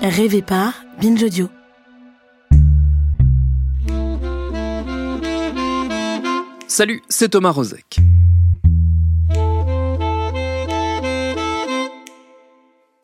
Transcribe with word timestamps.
Rêvez 0.00 0.42
pas, 0.42 0.74
Binge 1.00 1.22
Audio. 1.24 1.48
Salut, 6.68 7.02
c'est 7.08 7.30
Thomas 7.30 7.50
Rozek. 7.50 7.98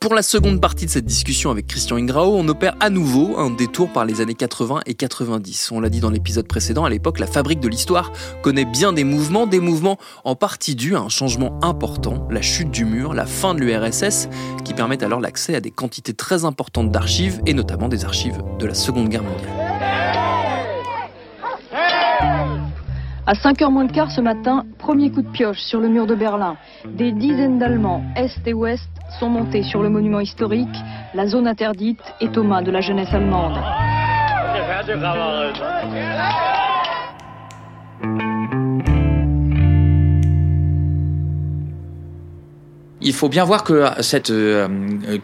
Pour 0.04 0.14
la 0.14 0.20
seconde 0.20 0.60
partie 0.60 0.84
de 0.84 0.90
cette 0.90 1.06
discussion 1.06 1.50
avec 1.50 1.66
Christian 1.66 1.96
Ingrao, 1.96 2.34
on 2.34 2.46
opère 2.48 2.76
à 2.78 2.90
nouveau 2.90 3.38
un 3.38 3.48
détour 3.48 3.90
par 3.90 4.04
les 4.04 4.20
années 4.20 4.34
80 4.34 4.80
et 4.84 4.92
90. 4.92 5.72
On 5.72 5.80
l'a 5.80 5.88
dit 5.88 6.00
dans 6.00 6.10
l'épisode 6.10 6.46
précédent, 6.46 6.84
à 6.84 6.90
l'époque, 6.90 7.18
la 7.18 7.26
fabrique 7.26 7.60
de 7.60 7.68
l'histoire 7.68 8.12
connaît 8.42 8.66
bien 8.66 8.92
des 8.92 9.02
mouvements, 9.02 9.46
des 9.46 9.60
mouvements 9.60 9.96
en 10.24 10.36
partie 10.36 10.74
dus 10.74 10.94
à 10.94 11.00
un 11.00 11.08
changement 11.08 11.58
important, 11.62 12.28
la 12.30 12.42
chute 12.42 12.70
du 12.70 12.84
mur, 12.84 13.14
la 13.14 13.24
fin 13.24 13.54
de 13.54 13.60
l'URSS, 13.60 14.28
qui 14.62 14.74
permettent 14.74 15.04
alors 15.04 15.20
l'accès 15.20 15.54
à 15.54 15.62
des 15.62 15.70
quantités 15.70 16.12
très 16.12 16.44
importantes 16.44 16.90
d'archives, 16.90 17.40
et 17.46 17.54
notamment 17.54 17.88
des 17.88 18.04
archives 18.04 18.42
de 18.58 18.66
la 18.66 18.74
Seconde 18.74 19.08
Guerre 19.08 19.22
mondiale. 19.22 19.74
À 23.26 23.32
5h 23.32 23.70
moins 23.70 23.84
le 23.84 23.92
quart 23.92 24.10
ce 24.10 24.20
matin, 24.20 24.66
premier 24.78 25.10
coup 25.10 25.22
de 25.22 25.30
pioche 25.30 25.60
sur 25.60 25.80
le 25.80 25.88
mur 25.88 26.06
de 26.06 26.14
Berlin. 26.14 26.58
Des 26.84 27.10
dizaines 27.10 27.58
d'Allemands, 27.58 28.04
Est 28.16 28.46
et 28.46 28.52
Ouest, 28.52 28.90
sont 29.18 29.30
montés 29.30 29.62
sur 29.62 29.82
le 29.82 29.88
monument 29.88 30.20
historique. 30.20 30.76
La 31.14 31.26
zone 31.26 31.46
interdite 31.46 32.02
est 32.20 32.36
aux 32.36 32.42
mains 32.42 32.60
de 32.60 32.70
la 32.70 32.82
jeunesse 32.82 33.14
allemande. 33.14 33.58
Il 43.04 43.12
faut 43.12 43.28
bien 43.28 43.44
voir 43.44 43.64
que 43.64 43.84
cette 44.00 44.30
euh, 44.30 44.66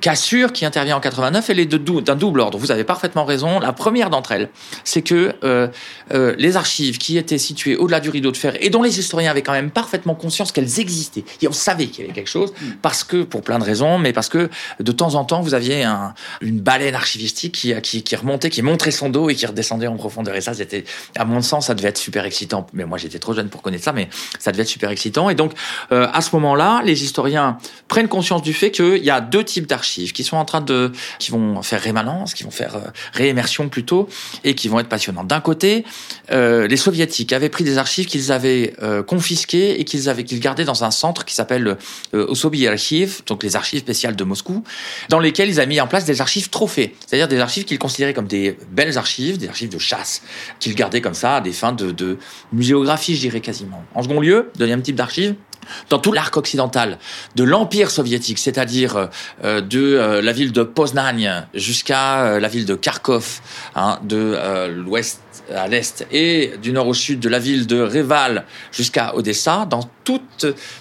cassure 0.01 0.53
qui 0.53 0.65
intervient 0.65 0.97
en 0.97 1.01
89, 1.01 1.49
elle 1.51 1.59
est 1.59 1.67
d'un 1.67 2.15
double 2.15 2.41
ordre. 2.41 2.59
Vous 2.59 2.71
avez 2.71 2.85
parfaitement 2.85 3.25
raison. 3.25 3.59
La 3.59 3.73
première 3.73 4.11
d'entre 4.11 4.33
elles, 4.33 4.51
c'est 4.85 5.03
que 5.03 5.35
euh, 5.45 5.69
euh, 6.13 6.35
les 6.39 6.57
archives 6.57 6.99
qui 6.99 7.17
étaient 7.17 7.39
situées 7.39 7.77
au-delà 7.77 8.01
du 8.01 8.11
rideau 8.11 8.31
de 8.31 8.37
fer 8.37 8.55
et 8.61 8.69
dont 8.69 8.83
les 8.83 8.99
historiens 8.99 9.31
avaient 9.31 9.43
quand 9.43 9.53
même 9.53 9.71
parfaitement 9.71 10.15
conscience 10.15 10.53
qu'elles 10.53 10.79
existaient, 10.79 11.25
et 11.41 11.49
on 11.49 11.53
savait 11.53 11.87
qu'il 11.87 12.03
y 12.03 12.05
avait 12.05 12.15
quelque 12.15 12.29
chose, 12.29 12.53
parce 12.83 13.03
que, 13.03 13.23
pour 13.23 13.43
plein 13.43 13.59
de 13.59 13.65
raisons, 13.65 13.99
mais 13.99 14.13
parce 14.13 14.29
que 14.29 14.51
de 14.79 14.93
temps 14.93 15.15
en 15.15 15.25
temps, 15.25 15.41
vous 15.41 15.55
aviez 15.55 15.83
un, 15.85 16.15
une 16.43 16.61
baleine 16.61 16.95
archivistique 16.95 17.55
qui, 17.55 17.75
qui, 17.81 18.03
qui 18.03 18.17
remontait, 18.17 18.51
qui 18.51 18.63
montrait 18.63 18.91
son 18.91 19.09
dos 19.09 19.31
et 19.31 19.35
qui 19.35 19.47
redescendait 19.47 19.87
en 19.87 19.97
profondeur. 19.97 20.37
Et 20.37 20.43
ça, 20.43 20.53
c'était, 20.53 20.85
à 21.17 21.25
mon 21.25 21.41
sens, 21.41 21.69
ça 21.69 21.75
devait 21.75 21.89
être 21.89 21.99
super 21.99 22.27
excitant. 22.27 22.67
Mais 22.75 22.85
moi, 22.85 22.99
j'étais 22.99 23.19
trop 23.19 23.33
jeune 23.33 23.49
pour 23.49 23.63
connaître 23.63 23.85
ça, 23.85 23.93
mais 23.93 24.09
ça 24.39 24.53
devait 24.53 24.63
être 24.63 24.69
super 24.69 24.91
excitant. 24.91 25.31
Et 25.31 25.35
donc, 25.35 25.53
à 25.91 26.21
ce 26.21 26.35
moment-là, 26.37 26.83
les 26.85 27.05
historiens 27.05 27.59
prennent 27.89 28.09
conscience 28.09 28.43
du 28.43 28.53
fait 28.53 28.71
qu'il 28.71 29.05
y 29.05 29.11
a 29.11 29.21
deux 29.21 29.45
types 29.45 29.67
d'archives 29.67 30.13
qui 30.13 30.25
sont 30.25 30.37
en 30.37 30.45
train 30.45 30.61
de, 30.61 30.93
qui 31.19 31.31
vont 31.31 31.63
faire 31.63 31.81
rémanence, 31.81 32.35
qui 32.35 32.45
vont 32.45 32.51
faire 32.51 32.77
euh, 32.77 32.81
réémersion 33.13 33.69
plutôt, 33.69 34.09
et 34.45 34.55
qui 34.55 34.69
vont 34.69 34.81
être 34.81 34.89
passionnantes. 34.89 35.27
D'un 35.27 35.41
côté, 35.41 35.85
euh, 36.31 36.67
les 36.67 36.77
soviétiques 36.77 37.33
avaient 37.33 37.49
pris 37.49 37.65
des 37.65 37.79
archives 37.79 38.07
qu'ils 38.07 38.33
avaient 38.33 38.75
euh, 38.83 39.03
confisquées 39.03 39.81
et 39.81 39.85
qu'ils 39.85 40.09
avaient, 40.09 40.25
qu'ils 40.25 40.41
gardaient 40.41 40.65
dans 40.65 40.85
un 40.85 40.91
centre 40.91 41.25
qui 41.25 41.35
s'appelle 41.35 41.77
euh, 42.15 42.27
Osobi 42.27 42.67
Archiv, 42.67 43.23
donc 43.27 43.43
les 43.43 43.57
archives 43.57 43.81
spéciales 43.81 44.17
de 44.17 44.25
Moscou, 44.25 44.65
dans 45.09 45.19
lesquelles 45.19 45.49
ils 45.49 45.61
avaient 45.61 45.67
mis 45.67 45.81
en 45.81 45.87
place 45.87 46.05
des 46.05 46.21
archives 46.21 46.51
trophées, 46.51 46.95
c'est-à-dire 47.07 47.29
des 47.29 47.39
archives 47.39 47.65
qu'ils 47.65 47.79
considéraient 47.79 48.15
comme 48.15 48.29
des 48.29 48.57
belles 48.71 48.99
archives, 48.99 49.39
des 49.39 49.49
archives 49.49 49.71
de 49.71 49.79
chasse, 49.79 50.23
qu'ils 50.59 50.75
gardaient 50.75 51.01
comme 51.01 51.15
ça 51.15 51.37
à 51.37 51.41
des 51.41 51.53
fins 51.53 51.73
de, 51.73 51.91
de 51.91 52.19
muséographie, 52.53 53.15
je 53.15 53.21
dirais 53.21 53.41
quasiment. 53.41 53.85
En 53.95 54.03
second 54.03 54.21
lieu, 54.21 54.51
deuxième 54.57 54.83
type 54.83 54.97
d'archives, 54.97 55.35
dans 55.89 55.99
tout 55.99 56.13
l'arc 56.13 56.37
occidental 56.37 56.99
de 57.37 57.45
l'Empire 57.45 57.91
soviétique, 57.91 58.39
c'est-à-dire 58.39 59.09
euh, 59.45 59.61
de 59.61 59.81
euh, 59.81 60.23
la 60.23 60.33
ville 60.33 60.53
de 60.53 60.63
Poznań 60.63 61.47
jusqu'à 61.55 62.25
euh, 62.25 62.41
la 62.41 62.49
ville 62.49 62.67
de 62.67 62.75
Kharkov, 62.75 63.41
hein, 63.75 63.99
de 64.03 64.37
l'ouest 64.69 65.21
à 65.55 65.69
l'est 65.69 66.07
et 66.13 66.53
du 66.63 66.73
nord 66.73 66.89
au 66.89 66.95
sud 66.95 67.21
de 67.21 67.29
la 67.29 67.39
ville 67.39 67.67
de 67.67 67.81
Reval 67.81 68.45
jusqu'à 68.73 69.17
Odessa, 69.17 69.67
dans 69.69 69.89
tout 70.05 70.21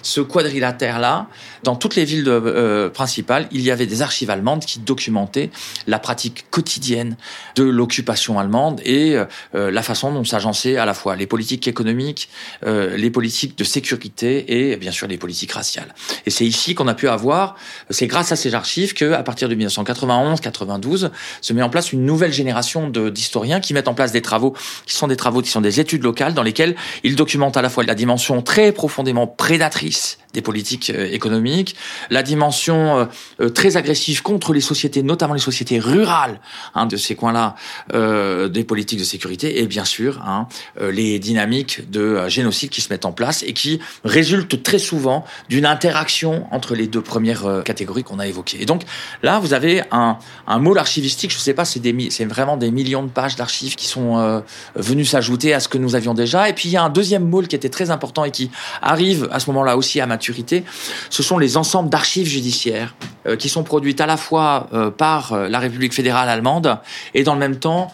ce 0.02 0.20
quadrilatère-là, 0.20 1.26
dans 1.62 1.76
toutes 1.76 1.96
les 1.96 2.04
villes 2.04 2.24
de, 2.24 2.90
principales, 2.92 3.48
il 3.52 3.60
y 3.60 3.70
avait 3.70 3.86
des 3.86 4.02
archives 4.02 4.30
allemandes 4.30 4.64
qui 4.64 4.78
documentaient 4.78 5.50
la 5.86 5.98
pratique 5.98 6.46
quotidienne 6.50 7.16
de 7.56 7.64
l'occupation 7.64 8.38
allemande 8.38 8.80
et 8.84 9.16
la 9.52 9.82
façon 9.82 10.12
dont 10.12 10.24
s'agençaient 10.24 10.76
à 10.76 10.86
la 10.86 10.94
fois 10.94 11.16
les 11.16 11.26
politiques 11.26 11.68
économiques, 11.68 12.28
les 12.66 13.10
politiques 13.10 13.58
de 13.58 13.64
sécurité 13.64 14.70
et 14.70 14.76
bien 14.76 14.92
sûr 14.92 15.06
les 15.06 15.18
politiques 15.18 15.52
raciales. 15.52 15.94
Et 16.26 16.30
c'est 16.30 16.46
ici 16.46 16.74
qu'on 16.74 16.88
a 16.88 16.94
pu 16.94 17.08
avoir, 17.08 17.56
c'est 17.90 18.06
grâce 18.06 18.32
à 18.32 18.36
ces 18.36 18.54
archives 18.54 18.94
que, 18.94 19.12
à 19.12 19.22
partir 19.22 19.48
de 19.48 19.54
1991-92, 19.54 21.10
se 21.40 21.52
met 21.52 21.62
en 21.62 21.70
place 21.70 21.92
une 21.92 22.04
nouvelle 22.04 22.32
génération 22.32 22.88
d'historiens 22.88 23.60
qui 23.60 23.74
mettent 23.74 23.88
en 23.88 23.94
place 23.94 24.12
des 24.12 24.22
travaux 24.22 24.54
qui 24.86 24.94
sont 24.94 25.08
des 25.08 25.16
travaux 25.16 25.42
qui 25.42 25.50
sont 25.50 25.60
des 25.60 25.80
études 25.80 26.02
locales 26.02 26.34
dans 26.34 26.42
lesquelles 26.42 26.76
ils 27.04 27.16
documentent 27.16 27.56
à 27.56 27.62
la 27.62 27.68
fois 27.68 27.84
la 27.84 27.94
dimension 27.94 28.42
très 28.42 28.72
profondément 28.72 29.09
prédatrice 29.26 30.18
des 30.32 30.42
politiques 30.42 30.90
euh, 30.90 31.08
économiques, 31.10 31.76
la 32.10 32.22
dimension 32.22 32.98
euh, 32.98 33.04
euh, 33.40 33.48
très 33.48 33.76
agressive 33.76 34.22
contre 34.22 34.52
les 34.52 34.60
sociétés, 34.60 35.02
notamment 35.02 35.34
les 35.34 35.40
sociétés 35.40 35.78
rurales 35.78 36.40
hein, 36.74 36.86
de 36.86 36.96
ces 36.96 37.14
coins-là, 37.14 37.54
des 37.92 38.64
politiques 38.64 38.98
de 38.98 39.04
sécurité, 39.04 39.60
et 39.60 39.66
bien 39.66 39.84
sûr 39.84 40.22
hein, 40.24 40.46
les 40.80 41.18
dynamiques 41.18 41.90
de 41.90 42.28
génocide 42.28 42.70
qui 42.70 42.80
se 42.80 42.92
mettent 42.92 43.04
en 43.04 43.12
place 43.12 43.42
et 43.42 43.52
qui 43.52 43.80
résultent 44.04 44.62
très 44.62 44.78
souvent 44.78 45.24
d'une 45.48 45.66
interaction 45.66 46.46
entre 46.52 46.74
les 46.74 46.86
deux 46.86 47.00
premières 47.00 47.62
catégories 47.64 48.04
qu'on 48.04 48.18
a 48.18 48.26
évoquées. 48.26 48.62
Et 48.62 48.66
donc 48.66 48.82
là, 49.22 49.38
vous 49.38 49.54
avez 49.54 49.82
un, 49.90 50.18
un 50.46 50.76
archivistique, 50.76 51.30
je 51.30 51.36
ne 51.36 51.40
sais 51.40 51.54
pas, 51.54 51.64
c'est 51.64 52.24
vraiment 52.24 52.56
des 52.56 52.70
millions 52.70 53.02
de 53.02 53.10
pages 53.10 53.36
d'archives 53.36 53.74
qui 53.74 53.86
sont 53.86 54.42
venus 54.74 55.10
s'ajouter 55.10 55.52
à 55.54 55.60
ce 55.60 55.68
que 55.68 55.78
nous 55.78 55.94
avions 55.94 56.14
déjà. 56.14 56.48
Et 56.48 56.52
puis 56.52 56.68
il 56.68 56.72
y 56.72 56.76
a 56.76 56.82
un 56.82 56.90
deuxième 56.90 57.28
môle 57.28 57.48
qui 57.48 57.56
était 57.56 57.70
très 57.70 57.90
important 57.90 58.24
et 58.24 58.30
qui 58.30 58.50
arrive 58.82 58.99
à 59.30 59.40
ce 59.40 59.50
moment-là 59.50 59.76
aussi 59.76 60.00
à 60.00 60.06
maturité. 60.06 60.64
Ce 61.08 61.22
sont 61.22 61.38
les 61.38 61.56
ensembles 61.56 61.90
d'archives 61.90 62.26
judiciaires 62.26 62.94
qui 63.38 63.48
sont 63.48 63.62
produites 63.62 64.00
à 64.00 64.06
la 64.06 64.16
fois 64.16 64.68
euh, 64.72 64.90
par 64.90 65.36
la 65.36 65.58
République 65.58 65.92
fédérale 65.92 66.28
allemande 66.28 66.78
et 67.14 67.22
dans 67.22 67.34
le 67.34 67.40
même 67.40 67.56
temps 67.56 67.92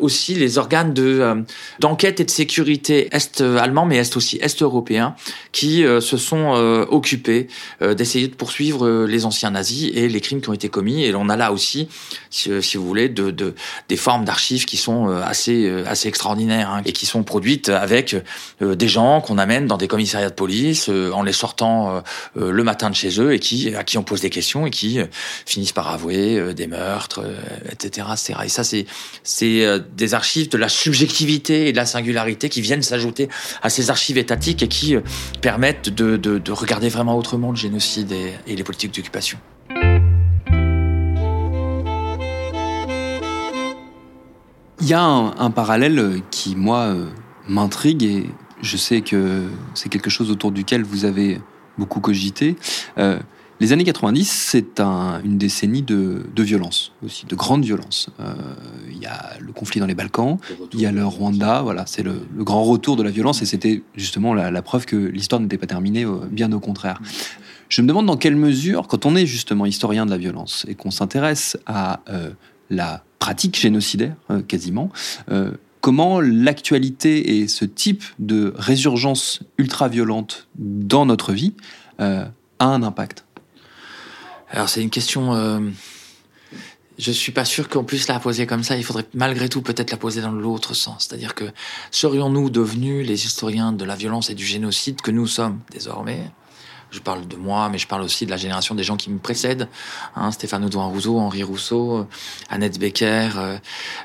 aussi 0.00 0.34
les 0.34 0.58
organes 0.58 0.92
de 0.92 1.44
d'enquête 1.78 2.20
et 2.20 2.24
de 2.24 2.30
sécurité 2.30 3.08
est 3.12 3.40
allemand 3.40 3.86
mais 3.86 3.96
est 3.96 4.16
aussi 4.16 4.38
est 4.42 4.62
européen 4.62 5.14
qui 5.52 5.82
se 5.82 6.16
sont 6.16 6.52
occupés 6.90 7.48
d'essayer 7.80 8.28
de 8.28 8.34
poursuivre 8.34 9.06
les 9.06 9.24
anciens 9.24 9.50
nazis 9.50 9.90
et 9.94 10.08
les 10.08 10.20
crimes 10.20 10.40
qui 10.40 10.48
ont 10.50 10.52
été 10.52 10.68
commis. 10.68 11.04
Et 11.04 11.14
on 11.14 11.28
a 11.28 11.36
là 11.36 11.52
aussi, 11.52 11.88
si, 12.30 12.50
vous 12.76 12.86
voulez, 12.86 13.08
de, 13.08 13.30
de 13.30 13.54
des 13.88 13.96
formes 13.96 14.24
d'archives 14.24 14.66
qui 14.66 14.76
sont 14.76 15.08
assez 15.08 15.70
assez 15.86 16.08
extraordinaires 16.08 16.70
hein, 16.70 16.82
et 16.84 16.92
qui 16.92 17.06
sont 17.06 17.22
produites 17.22 17.68
avec 17.68 18.16
des 18.60 18.88
gens 18.88 19.20
qu'on 19.20 19.38
amène 19.38 19.66
dans 19.66 19.78
des 19.78 19.88
commissariats 19.88 20.30
de 20.30 20.34
police 20.34 20.88
en 20.88 21.22
les 21.22 21.32
sortant 21.32 22.02
le 22.34 22.62
matin 22.62 22.90
de 22.90 22.94
chez 22.94 23.20
eux 23.20 23.32
et 23.32 23.38
qui 23.38 23.74
à 23.74 23.84
qui 23.84 23.98
on 23.98 24.02
pose 24.02 24.21
des 24.22 24.30
questions 24.30 24.66
et 24.66 24.70
qui 24.70 24.98
finissent 25.46 25.72
par 25.72 25.88
avouer 25.90 26.54
des 26.54 26.66
meurtres, 26.66 27.22
etc., 27.70 28.06
etc. 28.12 28.38
Et 28.44 28.48
ça 28.48 28.64
c'est 28.64 28.86
c'est 29.22 29.80
des 29.96 30.14
archives 30.14 30.48
de 30.48 30.58
la 30.58 30.68
subjectivité 30.68 31.68
et 31.68 31.72
de 31.72 31.76
la 31.76 31.86
singularité 31.86 32.48
qui 32.48 32.60
viennent 32.60 32.82
s'ajouter 32.82 33.28
à 33.62 33.70
ces 33.70 33.90
archives 33.90 34.18
étatiques 34.18 34.62
et 34.62 34.68
qui 34.68 34.96
permettent 35.40 35.88
de, 35.88 36.16
de, 36.16 36.38
de 36.38 36.52
regarder 36.52 36.88
vraiment 36.88 37.16
autrement 37.16 37.50
le 37.50 37.56
génocide 37.56 38.12
et, 38.12 38.56
les 38.56 38.64
politiques 38.64 38.94
d'occupation. 38.94 39.38
Il 44.80 44.88
y 44.88 44.94
a 44.94 45.02
un, 45.02 45.50
parallèle 45.50 46.22
qui, 46.30 46.56
moi, 46.56 46.94
m'intrigue 47.48 48.02
et 48.02 48.26
je 48.62 48.76
sais 48.76 49.00
que 49.00 49.44
c'est 49.74 49.88
quelque 49.88 50.10
chose 50.10 50.30
autour 50.30 50.50
duquel 50.50 50.82
vous 50.82 51.04
avez 51.04 51.40
beaucoup 51.78 52.00
cogité. 52.00 52.56
Euh, 52.98 53.18
Les 53.62 53.72
années 53.72 53.84
90, 53.84 54.28
c'est 54.28 54.80
une 54.80 55.38
décennie 55.38 55.82
de, 55.82 56.24
violence 56.36 56.90
aussi, 57.04 57.26
de 57.26 57.36
grande 57.36 57.64
violence. 57.64 58.08
Euh, 58.18 58.34
il 58.90 58.98
y 58.98 59.06
a 59.06 59.38
le 59.38 59.52
conflit 59.52 59.78
dans 59.78 59.86
les 59.86 59.94
Balkans, 59.94 60.36
il 60.72 60.80
y 60.80 60.86
a 60.86 60.90
le 60.90 61.06
Rwanda, 61.06 61.62
voilà, 61.62 61.86
c'est 61.86 62.02
le, 62.02 62.26
grand 62.38 62.64
retour 62.64 62.96
de 62.96 63.04
la 63.04 63.12
violence 63.12 63.40
et 63.40 63.46
c'était 63.46 63.84
justement 63.94 64.34
la, 64.34 64.62
preuve 64.62 64.84
que 64.84 64.96
l'histoire 64.96 65.40
n'était 65.40 65.58
pas 65.58 65.68
terminée, 65.68 66.04
euh, 66.04 66.26
bien 66.28 66.50
au 66.50 66.58
contraire. 66.58 67.00
Je 67.68 67.82
me 67.82 67.86
demande 67.86 68.06
dans 68.06 68.16
quelle 68.16 68.34
mesure, 68.34 68.88
quand 68.88 69.06
on 69.06 69.14
est 69.14 69.26
justement 69.26 69.64
historien 69.64 70.06
de 70.06 70.10
la 70.10 70.18
violence 70.18 70.66
et 70.66 70.74
qu'on 70.74 70.90
s'intéresse 70.90 71.56
à 71.64 72.00
euh, 72.08 72.30
la 72.68 73.04
pratique 73.20 73.56
génocidaire, 73.56 74.16
quasiment, 74.48 74.90
comment 75.80 76.20
l'actualité 76.20 77.38
et 77.38 77.46
ce 77.46 77.64
type 77.64 78.02
de 78.18 78.52
résurgence 78.56 79.44
ultra-violente 79.56 80.48
dans 80.56 81.06
notre 81.06 81.32
vie 81.32 81.54
a 82.00 82.32
un 82.58 82.82
impact? 82.82 83.24
Alors 84.52 84.68
c'est 84.68 84.82
une 84.82 84.90
question. 84.90 85.34
Euh, 85.34 85.60
je 86.98 87.10
suis 87.10 87.32
pas 87.32 87.44
sûr 87.44 87.68
qu'on 87.68 87.84
puisse 87.84 88.06
la 88.06 88.20
poser 88.20 88.46
comme 88.46 88.62
ça. 88.62 88.76
Il 88.76 88.84
faudrait 88.84 89.06
malgré 89.14 89.48
tout 89.48 89.62
peut-être 89.62 89.90
la 89.90 89.96
poser 89.96 90.20
dans 90.20 90.30
l'autre 90.30 90.74
sens, 90.74 91.06
c'est-à-dire 91.08 91.34
que 91.34 91.44
serions-nous 91.90 92.50
devenus 92.50 93.06
les 93.06 93.26
historiens 93.26 93.72
de 93.72 93.84
la 93.84 93.96
violence 93.96 94.30
et 94.30 94.34
du 94.34 94.44
génocide 94.44 95.00
que 95.00 95.10
nous 95.10 95.26
sommes 95.26 95.60
désormais? 95.70 96.30
Je 96.92 97.00
parle 97.00 97.26
de 97.26 97.36
moi, 97.36 97.70
mais 97.70 97.78
je 97.78 97.86
parle 97.86 98.02
aussi 98.02 98.26
de 98.26 98.30
la 98.30 98.36
génération 98.36 98.74
des 98.74 98.84
gens 98.84 98.98
qui 98.98 99.08
me 99.08 99.18
précèdent, 99.18 99.66
hein, 100.14 100.30
Stéphane 100.30 100.62
Audouin 100.62 100.84
Rousseau, 100.84 101.18
Henri 101.18 101.42
Rousseau, 101.42 102.06
Annette 102.50 102.78
Becker, 102.78 103.30
euh, 103.36 103.58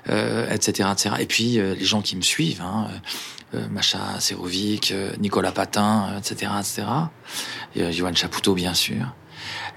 euh, 0.10 0.50
etc., 0.50 0.88
etc. 0.94 1.16
Et 1.20 1.26
puis 1.26 1.60
euh, 1.60 1.76
les 1.76 1.84
gens 1.84 2.02
qui 2.02 2.16
me 2.16 2.22
suivent, 2.22 2.62
hein, 2.62 2.88
euh, 3.54 3.68
Macha 3.68 4.00
Serovic, 4.22 4.94
Nicolas 5.20 5.52
Patin, 5.52 6.18
etc., 6.18 6.50
etc. 6.58 6.84
Et, 7.76 7.92
Johan 7.92 8.16
Chapoutot, 8.16 8.54
bien 8.54 8.74
sûr. 8.74 9.14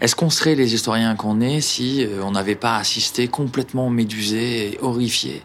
Est-ce 0.01 0.17
qu'on 0.17 0.31
serait 0.31 0.55
les 0.55 0.73
historiens 0.73 1.15
qu'on 1.15 1.43
est 1.43 1.61
si 1.61 2.07
euh, 2.07 2.23
on 2.23 2.31
n'avait 2.31 2.55
pas 2.55 2.77
assisté 2.77 3.29
complètement 3.29 3.91
médusé 3.91 4.73
et 4.73 4.79
horrifié? 4.81 5.43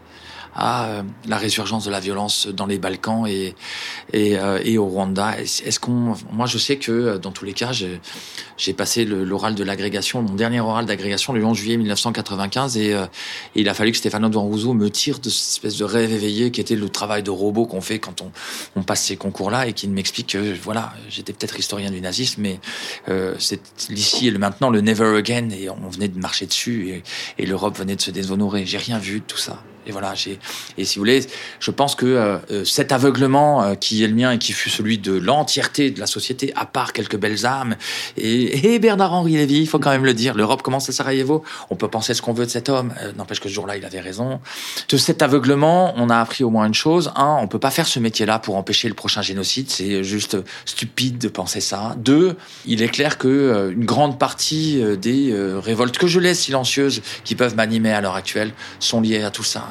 À 0.56 0.86
euh, 0.86 1.02
la 1.28 1.36
résurgence 1.36 1.84
de 1.84 1.90
la 1.90 2.00
violence 2.00 2.46
dans 2.48 2.66
les 2.66 2.78
Balkans 2.78 3.26
et 3.26 3.54
euh, 4.14 4.78
au 4.78 4.86
Rwanda. 4.86 5.38
Est-ce 5.38 5.78
qu'on, 5.78 6.14
moi, 6.32 6.46
je 6.46 6.58
sais 6.58 6.76
que 6.76 6.92
euh, 6.92 7.18
dans 7.18 7.30
tous 7.30 7.44
les 7.44 7.52
cas, 7.52 7.72
j'ai 7.72 8.72
passé 8.72 9.04
l'oral 9.04 9.54
de 9.54 9.62
l'agrégation, 9.62 10.22
mon 10.22 10.34
dernier 10.34 10.60
oral 10.60 10.86
d'agrégation 10.86 11.34
le 11.34 11.44
11 11.44 11.56
juillet 11.56 11.76
1995, 11.76 12.78
et, 12.78 12.96
il 13.54 13.68
a 13.68 13.74
fallu 13.74 13.92
que 13.92 13.98
Stéphano 13.98 14.28
Rousseau 14.40 14.72
me 14.72 14.90
tire 14.90 15.18
de 15.18 15.28
cette 15.28 15.50
espèce 15.50 15.76
de 15.76 15.84
rêve 15.84 16.12
éveillé 16.12 16.50
qui 16.50 16.60
était 16.60 16.76
le 16.76 16.88
travail 16.88 17.22
de 17.22 17.30
robot 17.30 17.66
qu'on 17.66 17.80
fait 17.80 17.98
quand 17.98 18.22
on, 18.22 18.82
passe 18.82 19.04
ces 19.04 19.16
concours-là, 19.16 19.66
et 19.66 19.72
qui 19.72 19.88
m'explique 19.88 20.28
que 20.28 20.54
voilà, 20.62 20.94
j'étais 21.10 21.32
peut-être 21.32 21.58
historien 21.58 21.90
du 21.90 22.00
nazisme, 22.00 22.42
mais 22.42 22.60
c'est 23.38 23.60
l'ici 23.90 24.28
et 24.28 24.30
le 24.30 24.38
maintenant, 24.38 24.70
le 24.70 24.80
never 24.80 25.16
again, 25.18 25.50
et 25.50 25.68
on 25.68 25.88
venait 25.88 26.08
de 26.08 26.18
marcher 26.18 26.46
dessus, 26.46 26.88
et, 26.88 27.02
et 27.42 27.46
l'Europe 27.46 27.76
venait 27.78 27.96
de 27.96 28.00
se 28.00 28.10
déshonorer. 28.10 28.64
J'ai 28.64 28.78
rien 28.78 28.98
vu 28.98 29.20
de 29.20 29.24
tout 29.24 29.38
ça. 29.38 29.62
Et 29.86 29.92
voilà, 29.92 30.14
j'ai 30.14 30.38
et 30.78 30.84
si 30.84 30.98
vous 30.98 31.02
voulez, 31.02 31.26
je 31.60 31.70
pense 31.70 31.94
que 31.94 32.06
euh, 32.06 32.38
euh, 32.50 32.64
cet 32.64 32.92
aveuglement 32.92 33.62
euh, 33.62 33.74
qui 33.74 34.04
est 34.04 34.08
le 34.08 34.14
mien 34.14 34.32
et 34.32 34.38
qui 34.38 34.52
fut 34.52 34.70
celui 34.70 34.98
de 34.98 35.12
l'entièreté 35.12 35.90
de 35.90 36.00
la 36.00 36.06
société, 36.06 36.52
à 36.56 36.66
part 36.66 36.92
quelques 36.92 37.16
belles 37.16 37.46
âmes, 37.46 37.76
et, 38.16 38.74
et 38.74 38.78
Bernard-Henri 38.78 39.32
Lévy, 39.32 39.60
il 39.60 39.66
faut 39.66 39.78
quand 39.78 39.90
même 39.90 40.04
le 40.04 40.14
dire, 40.14 40.34
l'Europe 40.34 40.62
commence 40.62 40.88
à 40.88 40.92
Sarajevo, 40.92 41.42
on 41.70 41.76
peut 41.76 41.88
penser 41.88 42.14
ce 42.14 42.22
qu'on 42.22 42.32
veut 42.32 42.46
de 42.46 42.50
cet 42.50 42.68
homme, 42.68 42.92
n'empêche 43.16 43.40
que 43.40 43.48
ce 43.48 43.54
jour-là, 43.54 43.76
il 43.76 43.84
avait 43.84 44.00
raison. 44.00 44.40
De 44.88 44.96
cet 44.96 45.22
aveuglement, 45.22 45.94
on 45.96 46.10
a 46.10 46.18
appris 46.18 46.44
au 46.44 46.50
moins 46.50 46.66
une 46.66 46.74
chose, 46.74 47.12
un, 47.16 47.38
on 47.40 47.48
peut 47.48 47.58
pas 47.58 47.70
faire 47.70 47.86
ce 47.86 47.98
métier-là 47.98 48.38
pour 48.38 48.56
empêcher 48.56 48.88
le 48.88 48.94
prochain 48.94 49.22
génocide, 49.22 49.70
c'est 49.70 50.04
juste 50.04 50.36
stupide 50.64 51.18
de 51.18 51.28
penser 51.28 51.60
ça. 51.60 51.94
Deux, 51.96 52.36
il 52.66 52.82
est 52.82 52.88
clair 52.88 53.18
que 53.18 53.70
une 53.72 53.84
grande 53.84 54.18
partie 54.18 54.82
des 55.00 55.34
révoltes 55.62 55.98
que 55.98 56.06
je 56.06 56.20
laisse 56.20 56.40
silencieuses 56.40 57.02
qui 57.24 57.34
peuvent 57.34 57.56
m'animer 57.56 57.92
à 57.92 58.00
l'heure 58.00 58.16
actuelle 58.16 58.52
sont 58.78 59.00
liées 59.00 59.22
à 59.22 59.30
tout 59.30 59.44
ça. 59.44 59.66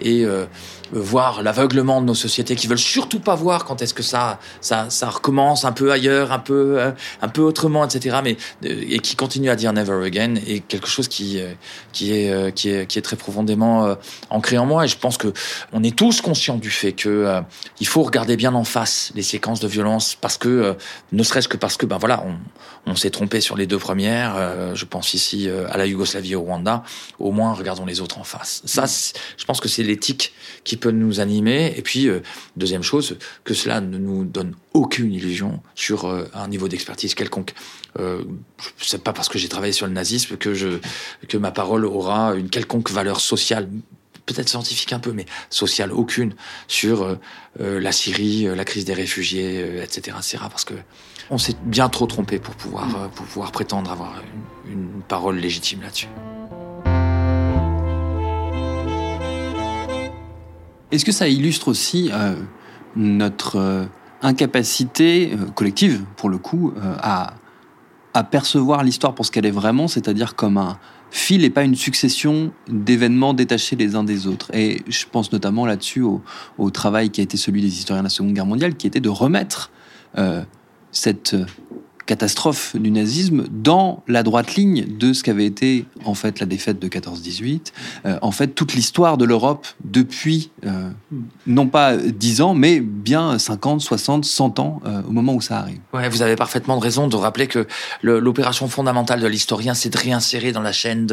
Et 0.00 0.24
euh, 0.24 0.46
voir 0.92 1.42
l'aveuglement 1.42 2.00
de 2.00 2.06
nos 2.06 2.14
sociétés 2.14 2.56
qui 2.56 2.66
veulent 2.66 2.78
surtout 2.78 3.20
pas 3.20 3.34
voir 3.34 3.64
quand 3.64 3.82
est-ce 3.82 3.94
que 3.94 4.02
ça, 4.02 4.38
ça, 4.60 4.90
ça 4.90 5.10
recommence 5.10 5.64
un 5.64 5.72
peu 5.72 5.92
ailleurs, 5.92 6.32
un 6.32 6.38
peu, 6.38 6.78
euh, 6.78 6.92
un 7.22 7.28
peu 7.28 7.42
autrement, 7.42 7.84
etc. 7.84 8.18
Mais 8.22 8.36
euh, 8.64 8.84
et 8.88 8.98
qui 9.00 9.16
continue 9.16 9.50
à 9.50 9.56
dire 9.56 9.72
never 9.72 10.04
again 10.06 10.34
et 10.46 10.60
quelque 10.60 10.86
chose 10.86 11.08
qui, 11.08 11.40
qui 11.92 12.12
est, 12.12 12.54
qui 12.54 12.70
est, 12.70 12.86
qui 12.86 12.98
est 12.98 13.02
très 13.02 13.16
profondément 13.16 13.96
ancré 14.30 14.58
en 14.58 14.66
moi. 14.66 14.84
Et 14.84 14.88
je 14.88 14.96
pense 14.96 15.16
que 15.16 15.32
on 15.72 15.82
est 15.82 15.96
tous 15.96 16.20
conscients 16.20 16.56
du 16.56 16.70
fait 16.70 16.92
que 16.92 17.40
il 17.80 17.86
faut 17.86 18.02
regarder 18.02 18.36
bien 18.36 18.54
en 18.54 18.64
face 18.64 19.12
les 19.14 19.22
séquences 19.22 19.60
de 19.60 19.68
violence 19.68 20.16
parce 20.20 20.38
que 20.38 20.76
ne 21.12 21.22
serait-ce 21.22 21.48
que 21.48 21.56
parce 21.56 21.76
que 21.76 21.86
ben 21.86 21.98
voilà, 21.98 22.24
on, 22.26 22.90
on 22.90 22.96
s'est 22.96 23.10
trompé 23.10 23.40
sur 23.40 23.56
les 23.56 23.66
deux 23.66 23.78
premières. 23.78 24.74
je 24.74 24.84
pense 24.84 25.14
ici 25.14 25.48
à 25.70 25.76
la 25.76 25.86
Yougoslavie 25.86 26.32
et 26.32 26.36
au 26.36 26.42
Rwanda. 26.42 26.82
Au 27.18 27.32
moins, 27.32 27.52
regardons 27.52 27.86
les 27.86 28.00
autres 28.00 28.18
en 28.18 28.24
face. 28.24 28.62
Ça, 28.64 28.84
je 28.86 29.44
pense 29.44 29.60
que 29.60 29.68
c'est 29.68 29.82
l'éthique 29.82 30.32
qui 30.64 30.75
peut 30.76 30.90
nous 30.90 31.20
animer. 31.20 31.74
Et 31.76 31.82
puis, 31.82 32.08
euh, 32.08 32.20
deuxième 32.56 32.82
chose, 32.82 33.16
que 33.44 33.54
cela 33.54 33.80
ne 33.80 33.98
nous 33.98 34.24
donne 34.24 34.54
aucune 34.74 35.12
illusion 35.12 35.62
sur 35.74 36.04
euh, 36.04 36.24
un 36.34 36.48
niveau 36.48 36.68
d'expertise 36.68 37.14
quelconque. 37.14 37.54
Euh, 37.98 38.22
c'est 38.78 39.02
pas 39.02 39.12
parce 39.12 39.28
que 39.28 39.38
j'ai 39.38 39.48
travaillé 39.48 39.72
sur 39.72 39.86
le 39.86 39.92
nazisme 39.92 40.36
que 40.36 40.54
je 40.54 40.80
que 41.28 41.38
ma 41.38 41.50
parole 41.50 41.84
aura 41.84 42.34
une 42.34 42.50
quelconque 42.50 42.90
valeur 42.90 43.20
sociale 43.20 43.68
peut-être 44.26 44.48
scientifique 44.48 44.92
un 44.92 44.98
peu, 44.98 45.12
mais 45.12 45.24
sociale 45.50 45.92
aucune, 45.92 46.34
sur 46.66 47.04
euh, 47.04 47.80
la 47.80 47.92
Syrie, 47.92 48.44
la 48.44 48.64
crise 48.64 48.84
des 48.84 48.92
réfugiés, 48.92 49.80
etc., 49.82 50.16
etc. 50.18 50.38
Parce 50.50 50.64
que 50.64 50.74
on 51.30 51.38
s'est 51.38 51.56
bien 51.64 51.88
trop 51.88 52.06
trompé 52.06 52.38
pour 52.38 52.54
pouvoir, 52.56 53.10
pour 53.10 53.26
pouvoir 53.26 53.52
prétendre 53.52 53.90
avoir 53.90 54.20
une 54.68 55.02
parole 55.08 55.36
légitime 55.36 55.82
là-dessus. 55.82 56.08
Est-ce 60.92 61.04
que 61.04 61.12
ça 61.12 61.28
illustre 61.28 61.68
aussi 61.68 62.10
euh, 62.12 62.36
notre 62.94 63.56
euh, 63.56 63.84
incapacité 64.22 65.32
euh, 65.32 65.46
collective, 65.46 66.04
pour 66.16 66.28
le 66.28 66.38
coup, 66.38 66.72
à, 67.00 67.34
percevoir 68.30 68.82
l'histoire 68.82 69.14
pour 69.14 69.26
ce 69.26 69.30
qu'elle 69.30 69.44
est 69.44 69.50
vraiment, 69.50 69.88
c'est-à-dire 69.88 70.36
comme 70.36 70.56
un 70.56 70.78
fil 71.10 71.44
et 71.44 71.50
pas 71.50 71.64
une 71.64 71.74
succession 71.74 72.50
d'événements 72.66 73.34
détachés 73.34 73.76
les 73.76 73.94
uns 73.94 74.04
des 74.04 74.26
autres? 74.26 74.50
Et 74.54 74.82
je 74.88 75.04
pense 75.10 75.32
notamment 75.32 75.66
là-dessus 75.66 76.00
au, 76.00 76.70
travail 76.70 77.10
qui 77.10 77.20
a 77.20 77.24
été 77.24 77.36
celui 77.36 77.60
des 77.60 77.68
historiens 77.68 78.02
de 78.02 78.06
la 78.06 78.10
Seconde 78.10 78.32
Guerre 78.32 78.46
mondiale, 78.46 78.74
qui 78.76 78.86
était 78.86 79.00
de 79.00 79.10
remettre 79.10 79.70
cette 80.92 81.36
catastrophe 82.06 82.76
du 82.76 82.90
nazisme 82.90 83.46
dans 83.50 84.02
la 84.06 84.22
droite 84.22 84.54
ligne 84.54 84.86
de 84.96 85.12
ce 85.12 85.22
qu'avait 85.22 85.44
été 85.44 85.84
en 86.04 86.14
fait 86.14 86.40
la 86.40 86.46
défaite 86.46 86.78
de 86.78 86.88
14-18, 86.88 87.72
euh, 88.06 88.18
en 88.22 88.30
fait 88.30 88.48
toute 88.48 88.74
l'histoire 88.74 89.18
de 89.18 89.24
l'Europe 89.24 89.66
depuis 89.84 90.50
euh, 90.64 90.90
non 91.46 91.66
pas 91.66 91.96
10 91.96 92.40
ans, 92.40 92.54
mais 92.54 92.80
bien 92.80 93.38
50, 93.38 93.80
60, 93.80 94.24
100 94.24 94.58
ans 94.60 94.80
euh, 94.86 95.02
au 95.06 95.10
moment 95.10 95.34
où 95.34 95.40
ça 95.40 95.58
arrive. 95.58 95.80
Vous 95.92 96.22
avez 96.22 96.36
parfaitement 96.36 96.78
raison 96.78 97.08
de 97.08 97.16
rappeler 97.16 97.48
que 97.48 97.66
l'opération 98.02 98.68
fondamentale 98.68 99.20
de 99.20 99.26
l'historien, 99.26 99.74
c'est 99.74 99.90
de 99.90 99.98
réinsérer 99.98 100.52
dans 100.52 100.62
la 100.62 100.72
chaîne 100.72 101.06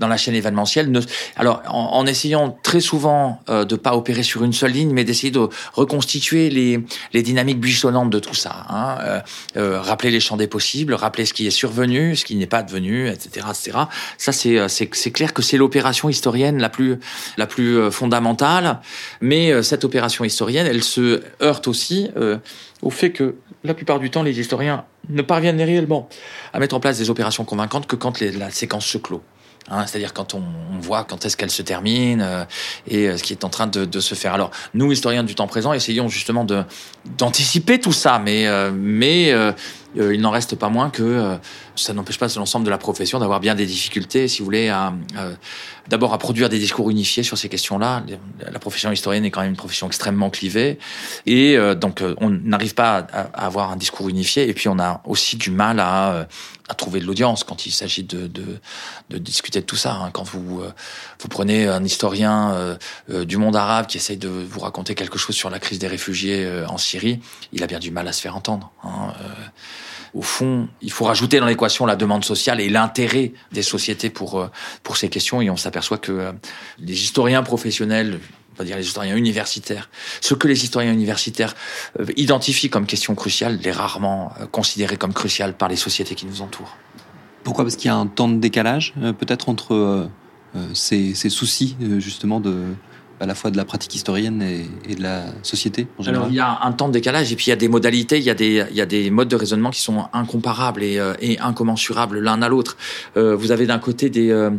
dans 0.00 0.08
la 0.08 0.16
chaîne 0.16 0.34
événementielle. 0.34 0.90
Alors, 1.36 1.62
en, 1.68 2.06
essayant 2.06 2.56
très 2.62 2.80
souvent 2.80 3.40
de 3.48 3.76
pas 3.76 3.94
opérer 3.94 4.22
sur 4.22 4.42
une 4.44 4.52
seule 4.52 4.72
ligne, 4.72 4.92
mais 4.92 5.04
d'essayer 5.04 5.30
de 5.30 5.48
reconstituer 5.74 6.48
les, 6.48 7.22
dynamiques 7.22 7.60
buissonnantes 7.60 8.10
de 8.10 8.18
tout 8.18 8.34
ça. 8.34 8.66
Hein. 8.70 9.22
rappeler 9.56 10.10
les 10.10 10.20
des 10.36 10.46
possibles, 10.46 10.94
rappeler 10.94 11.24
ce 11.24 11.32
qui 11.32 11.46
est 11.46 11.50
survenu, 11.50 12.16
ce 12.16 12.24
qui 12.24 12.36
n'est 12.36 12.46
pas 12.46 12.62
devenu, 12.62 13.08
etc., 13.08 13.46
etc. 13.50 13.78
Ça, 14.18 14.32
c'est 14.32 14.58
euh, 14.58 14.68
c'est 14.68 15.10
clair 15.10 15.32
que 15.32 15.42
c'est 15.42 15.56
l'opération 15.56 16.08
historienne 16.08 16.58
la 16.58 16.68
plus 16.68 16.98
la 17.36 17.46
plus 17.46 17.78
euh, 17.78 17.90
fondamentale. 17.90 18.80
Mais 19.20 19.52
euh, 19.52 19.62
cette 19.62 19.84
opération 19.84 20.24
historienne, 20.24 20.66
elle 20.66 20.82
se 20.82 21.22
heurte 21.42 21.68
aussi 21.68 22.08
au 22.82 22.90
fait 22.90 23.10
que 23.10 23.36
la 23.64 23.74
plupart 23.74 23.98
du 23.98 24.10
temps, 24.10 24.22
les 24.22 24.38
historiens 24.40 24.84
ne 25.08 25.22
parviennent 25.22 25.60
réellement 25.60 26.08
à 26.52 26.58
mettre 26.58 26.74
en 26.74 26.80
place 26.80 26.98
des 26.98 27.10
opérations 27.10 27.44
convaincantes 27.44 27.86
que 27.86 27.96
quand 27.96 28.20
la 28.20 28.50
séquence 28.50 28.86
se 28.86 28.98
clôt. 28.98 29.22
Hein, 29.70 29.86
c'est-à-dire 29.86 30.14
quand 30.14 30.34
on, 30.34 30.42
voit 30.80 31.04
quand 31.04 31.24
est-ce 31.26 31.36
qu'elle 31.36 31.50
se 31.50 31.62
termine 31.62 32.46
et 32.86 33.16
ce 33.16 33.22
qui 33.22 33.32
est 33.34 33.44
en 33.44 33.50
train 33.50 33.66
de, 33.66 34.00
se 34.00 34.14
faire. 34.14 34.32
Alors 34.32 34.50
nous, 34.74 34.90
historiens 34.90 35.24
du 35.24 35.34
temps 35.34 35.46
présent, 35.46 35.72
essayons 35.72 36.08
justement 36.08 36.44
de 36.44 36.64
d'anticiper 37.18 37.78
tout 37.78 37.92
ça, 37.92 38.18
mais 38.18 38.46
mais 38.72 39.32
il 39.96 40.20
n'en 40.20 40.30
reste 40.30 40.56
pas 40.56 40.68
moins 40.68 40.90
que 40.90 41.36
ça 41.76 41.92
n'empêche 41.92 42.18
pas 42.18 42.28
l'ensemble 42.36 42.64
de 42.64 42.70
la 42.70 42.78
profession 42.78 43.18
d'avoir 43.18 43.40
bien 43.40 43.54
des 43.54 43.66
difficultés, 43.66 44.28
si 44.28 44.38
vous 44.38 44.44
voulez, 44.44 44.68
à 44.68 44.92
d'abord 45.88 46.12
à 46.12 46.18
produire 46.18 46.48
des 46.48 46.58
discours 46.58 46.90
unifiés 46.90 47.24
sur 47.24 47.36
ces 47.36 47.48
questions-là. 47.48 48.04
La 48.52 48.58
profession 48.60 48.92
historienne 48.92 49.24
est 49.24 49.30
quand 49.32 49.40
même 49.40 49.50
une 49.50 49.56
profession 49.56 49.88
extrêmement 49.88 50.30
clivée, 50.30 50.78
et 51.26 51.56
donc 51.76 52.02
on 52.18 52.30
n'arrive 52.30 52.74
pas 52.74 52.98
à, 53.12 53.46
avoir 53.46 53.72
un 53.72 53.76
discours 53.76 54.08
unifié. 54.08 54.48
Et 54.48 54.54
puis 54.54 54.68
on 54.68 54.78
a 54.78 55.02
aussi 55.04 55.36
du 55.36 55.50
mal 55.50 55.80
à 55.80 56.28
trouver 56.74 57.00
de 57.00 57.04
l'audience 57.04 57.44
quand 57.44 57.66
il 57.66 57.72
s'agit 57.72 58.04
de, 58.04 58.30
discuter 59.10 59.60
de 59.60 59.66
tout 59.66 59.76
ça. 59.76 59.94
Hein. 59.94 60.10
Quand 60.12 60.24
vous, 60.24 60.60
euh, 60.60 60.72
prenez 61.28 61.66
un 61.66 61.84
historien 61.84 62.52
euh, 62.52 62.76
euh, 63.10 63.24
du 63.24 63.36
monde 63.36 63.56
arabe 63.56 63.86
qui 63.86 63.96
essaye 63.96 64.16
de 64.16 64.28
vous 64.28 64.60
raconter 64.60 64.94
quelque 64.94 65.18
chose 65.18 65.36
sur 65.36 65.50
la 65.50 65.58
crise 65.58 65.78
des 65.78 65.88
réfugiés 65.88 66.64
en 66.68 66.78
Syrie, 66.78 67.20
il 67.52 67.62
a 67.62 67.66
bien 67.66 67.78
du 67.78 67.90
mal 67.90 68.06
à 68.08 68.12
se 68.12 68.20
faire 68.20 68.36
entendre. 68.36 68.70
Hein. 68.84 69.12
Au 70.14 70.22
fond, 70.22 70.68
il 70.82 70.90
faut 70.90 71.04
rajouter 71.04 71.40
dans 71.40 71.46
l'équation 71.46 71.86
la 71.86 71.96
demande 71.96 72.24
sociale 72.24 72.60
et 72.60 72.68
l'intérêt 72.68 73.32
des 73.52 73.62
sociétés 73.62 74.10
pour 74.10 74.48
pour 74.82 74.96
ces 74.96 75.08
questions. 75.08 75.40
Et 75.40 75.50
on 75.50 75.56
s'aperçoit 75.56 75.98
que 75.98 76.32
les 76.78 77.02
historiens 77.02 77.42
professionnels 77.42 78.18
on 78.54 78.58
va 78.58 78.64
dire 78.64 78.76
les 78.76 78.84
historiens 78.84 79.16
universitaires, 79.16 79.88
ce 80.20 80.34
que 80.34 80.46
les 80.46 80.64
historiens 80.64 80.92
universitaires 80.92 81.54
identifient 82.16 82.68
comme 82.68 82.84
question 82.84 83.14
cruciale, 83.14 83.58
l'est 83.62 83.72
rarement 83.72 84.34
considéré 84.50 84.96
comme 84.96 85.14
crucial 85.14 85.56
par 85.56 85.68
les 85.68 85.76
sociétés 85.76 86.14
qui 86.14 86.26
nous 86.26 86.42
entourent. 86.42 86.76
Pourquoi? 87.42 87.64
Parce 87.64 87.76
qu'il 87.76 87.86
y 87.86 87.90
a 87.90 87.96
un 87.96 88.06
temps 88.06 88.28
de 88.28 88.36
décalage, 88.36 88.92
peut-être 89.18 89.48
entre 89.48 90.10
ces, 90.74 91.14
ces, 91.14 91.30
soucis 91.30 91.76
justement 91.98 92.38
de 92.38 92.74
à 93.20 93.26
la 93.26 93.34
fois 93.34 93.50
de 93.50 93.56
la 93.58 93.66
pratique 93.66 93.94
historienne 93.94 94.42
et, 94.42 94.94
de 94.94 95.02
la 95.02 95.24
société 95.42 95.86
en 95.98 96.02
général 96.02 96.22
Alors, 96.22 96.32
il 96.32 96.36
y 96.36 96.40
a 96.40 96.60
un 96.62 96.72
temps 96.72 96.88
de 96.88 96.92
décalage 96.92 97.30
et 97.32 97.36
puis 97.36 97.46
il 97.46 97.50
y 97.50 97.52
a 97.52 97.56
des 97.56 97.68
modalités, 97.68 98.16
il 98.16 98.24
y 98.24 98.30
a 98.30 98.34
des, 98.34 98.64
il 98.70 98.76
y 98.76 98.80
a 98.80 98.86
des 98.86 99.10
modes 99.10 99.28
de 99.28 99.36
raisonnement 99.36 99.70
qui 99.70 99.82
sont 99.82 100.06
incomparables 100.12 100.82
et, 100.82 100.98
euh, 100.98 101.12
et 101.20 101.38
incommensurables 101.38 102.18
l'un 102.18 102.40
à 102.40 102.48
l'autre. 102.48 102.78
Euh, 103.18 103.36
vous 103.36 103.52
avez 103.52 103.66
d'un 103.66 103.78
côté 103.78 104.08
des, 104.08 104.30
euh, 104.30 104.50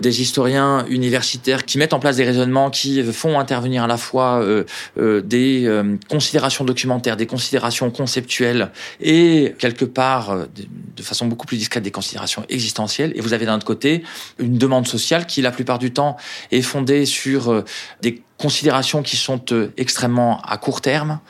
des 0.00 0.20
historiens 0.20 0.84
universitaires 0.88 1.64
qui 1.64 1.78
mettent 1.78 1.94
en 1.94 2.00
place 2.00 2.16
des 2.16 2.24
raisonnements 2.24 2.70
qui 2.70 3.02
font 3.02 3.38
intervenir 3.38 3.84
à 3.84 3.86
la 3.86 3.96
fois 3.96 4.42
euh, 4.42 4.64
euh 4.98 5.22
des 5.22 5.70
considérations 6.10 6.64
documentaires, 6.64 7.16
des 7.16 7.26
considérations 7.26 7.90
conceptuelles 7.90 8.70
et 9.00 9.54
quelque 9.58 9.84
part, 9.84 10.36
de 10.96 11.02
façon 11.02 11.26
beaucoup 11.26 11.46
plus 11.46 11.56
discrète, 11.56 11.82
des 11.82 11.90
considérations 11.90 12.44
existentielles. 12.48 13.12
Et 13.14 13.20
vous 13.20 13.32
avez 13.32 13.46
d'un 13.46 13.56
autre 13.56 13.64
côté 13.64 14.02
une 14.38 14.58
demande 14.58 14.86
sociale 14.86 15.26
qui, 15.26 15.40
la 15.42 15.52
plupart 15.52 15.78
du 15.78 15.92
temps, 15.92 16.16
est 16.50 16.62
fondée 16.62 17.06
sur 17.06 17.62
des 18.02 18.22
considérations 18.36 19.02
qui 19.02 19.16
sont 19.16 19.40
euh, 19.52 19.72
extrêmement 19.76 20.42
à 20.42 20.58
court 20.58 20.80
terme, 20.80 21.20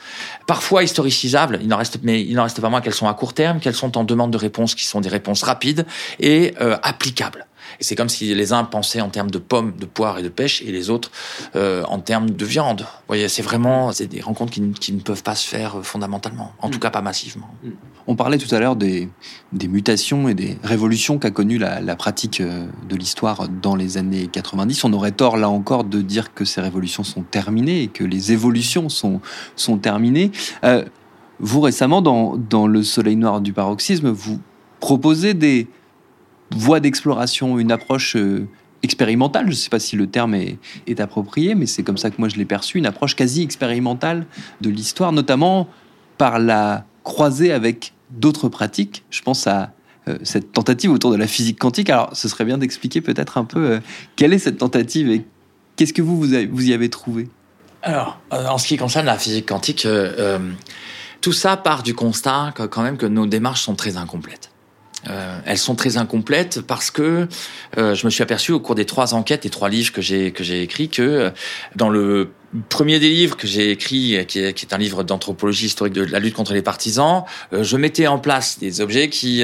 parfois 0.47 0.83
historicisables, 0.83 1.59
il 1.61 1.67
n'en 1.67 1.77
reste, 1.77 1.99
mais 2.01 2.21
il 2.21 2.33
n'en 2.35 2.43
reste 2.43 2.59
pas 2.59 2.69
moins 2.69 2.81
qu'elles 2.81 2.93
sont 2.93 3.07
à 3.07 3.13
court 3.13 3.33
terme, 3.33 3.59
qu'elles 3.59 3.75
sont 3.75 3.97
en 3.97 4.03
demande 4.03 4.31
de 4.31 4.37
réponses 4.37 4.73
qui 4.73 4.85
sont 4.85 4.99
des 4.99 5.09
réponses 5.09 5.43
rapides 5.43 5.85
et 6.19 6.55
euh, 6.59 6.75
applicables. 6.81 7.45
Et 7.79 7.83
c'est 7.83 7.95
comme 7.95 8.09
si 8.09 8.33
les 8.33 8.53
uns 8.53 8.63
pensaient 8.63 9.01
en 9.01 9.09
termes 9.09 9.31
de 9.31 9.37
pommes, 9.37 9.73
de 9.77 9.85
poires 9.85 10.19
et 10.19 10.23
de 10.23 10.29
pêche, 10.29 10.61
et 10.61 10.71
les 10.71 10.89
autres 10.89 11.11
euh, 11.55 11.83
en 11.85 11.99
termes 11.99 12.29
de 12.29 12.45
viande. 12.45 12.81
Vous 12.81 13.07
voyez, 13.07 13.27
c'est 13.29 13.41
vraiment 13.41 13.91
c'est 13.91 14.07
des 14.07 14.21
rencontres 14.21 14.51
qui, 14.51 14.61
qui, 14.71 14.93
ne 14.93 14.99
peuvent 14.99 15.23
pas 15.23 15.35
se 15.35 15.47
faire 15.47 15.77
euh, 15.79 15.83
fondamentalement, 15.83 16.53
en 16.59 16.69
tout 16.69 16.77
mm. 16.77 16.81
cas 16.81 16.89
pas 16.89 17.01
massivement. 17.01 17.49
Mm. 17.63 17.69
On 18.07 18.15
parlait 18.15 18.37
tout 18.37 18.53
à 18.53 18.59
l'heure 18.59 18.75
des, 18.75 19.09
des, 19.53 19.67
mutations 19.67 20.27
et 20.27 20.33
des 20.33 20.57
révolutions 20.63 21.19
qu'a 21.19 21.31
connues 21.31 21.57
la, 21.57 21.79
la, 21.79 21.95
pratique 21.95 22.41
euh, 22.41 22.65
de 22.89 22.95
l'histoire 22.95 23.47
dans 23.47 23.75
les 23.75 23.97
années 23.97 24.27
90. 24.27 24.83
On 24.83 24.93
aurait 24.93 25.11
tort 25.11 25.37
là 25.37 25.49
encore 25.49 25.85
de 25.85 26.01
dire 26.01 26.33
que 26.33 26.43
ces 26.43 26.59
révolutions 26.59 27.03
sont 27.03 27.23
terminées 27.23 27.83
et 27.83 27.87
que 27.87 28.03
les 28.03 28.33
évolutions 28.33 28.89
sont, 28.89 29.21
sont 29.55 29.77
terminées. 29.77 30.31
Euh, 30.63 30.83
vous 31.39 31.61
récemment, 31.61 32.01
dans, 32.01 32.37
dans 32.37 32.67
Le 32.67 32.83
Soleil 32.83 33.15
Noir 33.15 33.41
du 33.41 33.53
paroxysme, 33.53 34.09
vous 34.09 34.39
proposez 34.79 35.33
des 35.33 35.67
voie 36.55 36.79
d'exploration, 36.79 37.59
une 37.59 37.71
approche 37.71 38.15
euh, 38.15 38.47
expérimentale, 38.81 39.45
je 39.45 39.51
ne 39.51 39.55
sais 39.55 39.69
pas 39.69 39.79
si 39.79 39.95
le 39.95 40.07
terme 40.07 40.35
est, 40.35 40.99
approprié, 40.99 41.55
mais 41.55 41.65
c'est 41.65 41.83
comme 41.83 41.97
ça 41.97 42.09
que 42.09 42.15
moi 42.19 42.29
je 42.29 42.35
l'ai 42.35 42.45
perçu, 42.45 42.77
une 42.77 42.85
approche 42.85 43.15
quasi 43.15 43.41
expérimentale 43.41 44.25
de 44.61 44.69
l'histoire, 44.69 45.11
notamment 45.11 45.67
par 46.17 46.39
la 46.39 46.85
croisée 47.03 47.51
avec 47.51 47.93
d'autres 48.11 48.49
pratiques. 48.49 49.03
Je 49.09 49.21
pense 49.21 49.47
à 49.47 49.71
euh, 50.07 50.17
cette 50.23 50.51
tentative 50.51 50.91
autour 50.91 51.11
de 51.11 51.17
la 51.17 51.27
physique 51.27 51.59
quantique. 51.59 51.89
Alors, 51.89 52.09
ce 52.15 52.27
serait 52.27 52.45
bien 52.45 52.57
d'expliquer 52.57 53.01
peut-être 53.01 53.37
un 53.37 53.45
peu 53.45 53.71
euh, 53.71 53.79
quelle 54.15 54.33
est 54.33 54.39
cette 54.39 54.57
tentative 54.57 55.09
et 55.09 55.25
qu'est-ce 55.75 55.93
que 55.93 56.01
vous, 56.01 56.19
vous, 56.19 56.27
vous, 56.51 56.69
y 56.69 56.73
avez 56.73 56.89
trouvé? 56.89 57.29
Alors, 57.81 58.19
en 58.31 58.57
ce 58.57 58.67
qui 58.67 58.77
concerne 58.77 59.05
la 59.05 59.17
physique 59.17 59.47
quantique, 59.47 59.85
tout 61.19 61.33
ça 61.33 61.57
part 61.57 61.83
du 61.83 61.93
constat 61.93 62.53
quand 62.55 62.81
même 62.81 62.95
que 62.95 63.05
nos 63.05 63.25
démarches 63.25 63.61
sont 63.61 63.75
très 63.75 63.97
incomplètes. 63.97 64.52
Euh, 65.09 65.39
elles 65.45 65.57
sont 65.57 65.75
très 65.75 65.97
incomplètes 65.97 66.61
parce 66.61 66.91
que 66.91 67.27
euh, 67.77 67.95
je 67.95 68.05
me 68.05 68.11
suis 68.11 68.23
aperçu 68.23 68.51
au 68.51 68.59
cours 68.59 68.75
des 68.75 68.85
trois 68.85 69.13
enquêtes, 69.13 69.45
et 69.45 69.49
trois 69.49 69.69
livres 69.69 69.91
que 69.91 70.01
j'ai 70.01 70.31
que 70.31 70.43
j'ai 70.43 70.61
écrits, 70.61 70.89
que 70.89 71.01
euh, 71.01 71.29
dans 71.75 71.89
le 71.89 72.31
premier 72.69 72.99
des 72.99 73.09
livres 73.09 73.35
que 73.35 73.47
j'ai 73.47 73.71
écrit, 73.71 74.25
qui 74.27 74.39
est, 74.39 74.53
qui 74.53 74.65
est, 74.65 74.73
un 74.73 74.77
livre 74.77 75.03
d'anthropologie 75.03 75.65
historique 75.65 75.93
de 75.93 76.03
la 76.03 76.19
lutte 76.19 76.35
contre 76.35 76.53
les 76.53 76.61
partisans, 76.61 77.23
je 77.51 77.77
mettais 77.77 78.05
en 78.05 78.19
place 78.19 78.59
des 78.59 78.79
objets 78.79 79.09
qui 79.09 79.43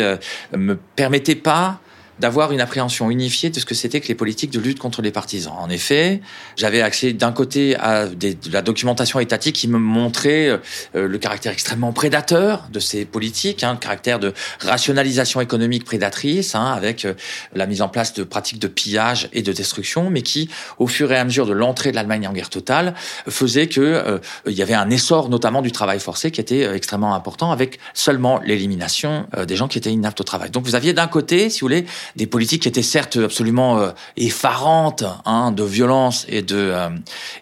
me 0.56 0.78
permettaient 0.96 1.34
pas 1.34 1.82
d'avoir 2.20 2.52
une 2.52 2.62
appréhension 2.62 3.10
unifiée 3.10 3.50
de 3.50 3.60
ce 3.60 3.66
que 3.66 3.76
c'était 3.76 4.02
que 4.02 4.08
les 4.08 4.16
politiques 4.16 4.52
de 4.52 4.60
lutte 4.60 4.80
contre 4.80 5.02
les 5.02 5.12
partisans. 5.12 5.54
En 5.58 5.70
effet, 5.70 6.22
j'avais 6.56 6.82
accès 6.82 7.14
d'un 7.14 7.32
côté 7.32 7.76
à 7.78 8.08
de 8.08 8.36
la 8.52 8.62
documentation 8.62 9.20
étatique 9.20 9.56
qui 9.56 9.68
me 9.68 9.78
montrait 9.78 10.50
euh, 10.50 10.60
le 11.08 11.18
caractère 11.18 11.52
extrêmement 11.52 11.94
prédateur 11.94 12.68
de 12.72 12.80
ces 12.80 13.06
politiques, 13.06 13.64
hein, 13.64 13.74
le 13.74 13.80
caractère 13.80 14.20
de 14.20 14.34
rationalisation 14.60 15.42
économique 15.42 15.86
prédatrice, 15.86 16.56
hein, 16.56 16.74
avec 16.76 17.06
euh, 17.06 17.14
la 17.54 17.66
mise 17.66 17.82
en 17.82 17.90
place 17.90 18.14
de 18.14 18.24
pratiques 18.24 18.60
de 18.60 18.68
pillage 18.68 19.30
et 19.34 19.42
de 19.42 19.54
destruction, 19.54 20.10
mais 20.10 20.22
qui, 20.22 20.50
au 20.78 20.88
fur 20.88 21.12
et 21.12 21.18
à 21.18 21.24
mesure 21.24 21.46
de 21.46 21.54
l'entrée 21.54 21.92
de 21.92 21.96
l'Allemagne 21.96 22.28
en 22.28 22.34
guerre 22.34 22.50
totale, 22.50 22.94
faisait 23.28 23.68
que 23.68 23.82
euh, 23.82 24.20
il 24.46 24.54
y 24.54 24.62
avait 24.62 24.74
un 24.74 24.90
essor 24.90 25.30
notamment 25.30 25.62
du 25.62 25.72
travail 25.72 26.00
forcé 26.00 26.32
qui 26.32 26.42
était 26.42 26.64
extrêmement 26.76 27.16
important, 27.16 27.52
avec 27.52 27.80
seulement 27.94 28.40
l'élimination 28.44 29.28
des 29.48 29.56
gens 29.56 29.68
qui 29.68 29.78
étaient 29.78 29.92
inaptes 29.92 30.22
au 30.22 30.24
travail. 30.24 30.50
Donc 30.50 30.66
vous 30.66 30.76
aviez 30.76 30.94
d'un 30.94 31.08
côté, 31.08 31.50
si 31.50 31.62
vous 31.62 31.66
voulez, 31.66 31.86
des 32.16 32.28
politiques 32.28 32.64
qui 32.64 32.68
étaient 32.68 32.84
certes 32.84 33.18
absolument 33.18 33.80
euh, 33.80 33.92
effarantes 34.18 35.04
hein, 35.26 35.52
de 35.52 35.64
violence 35.64 36.26
et 36.30 36.42
de 36.42 36.56
euh, 36.58 36.90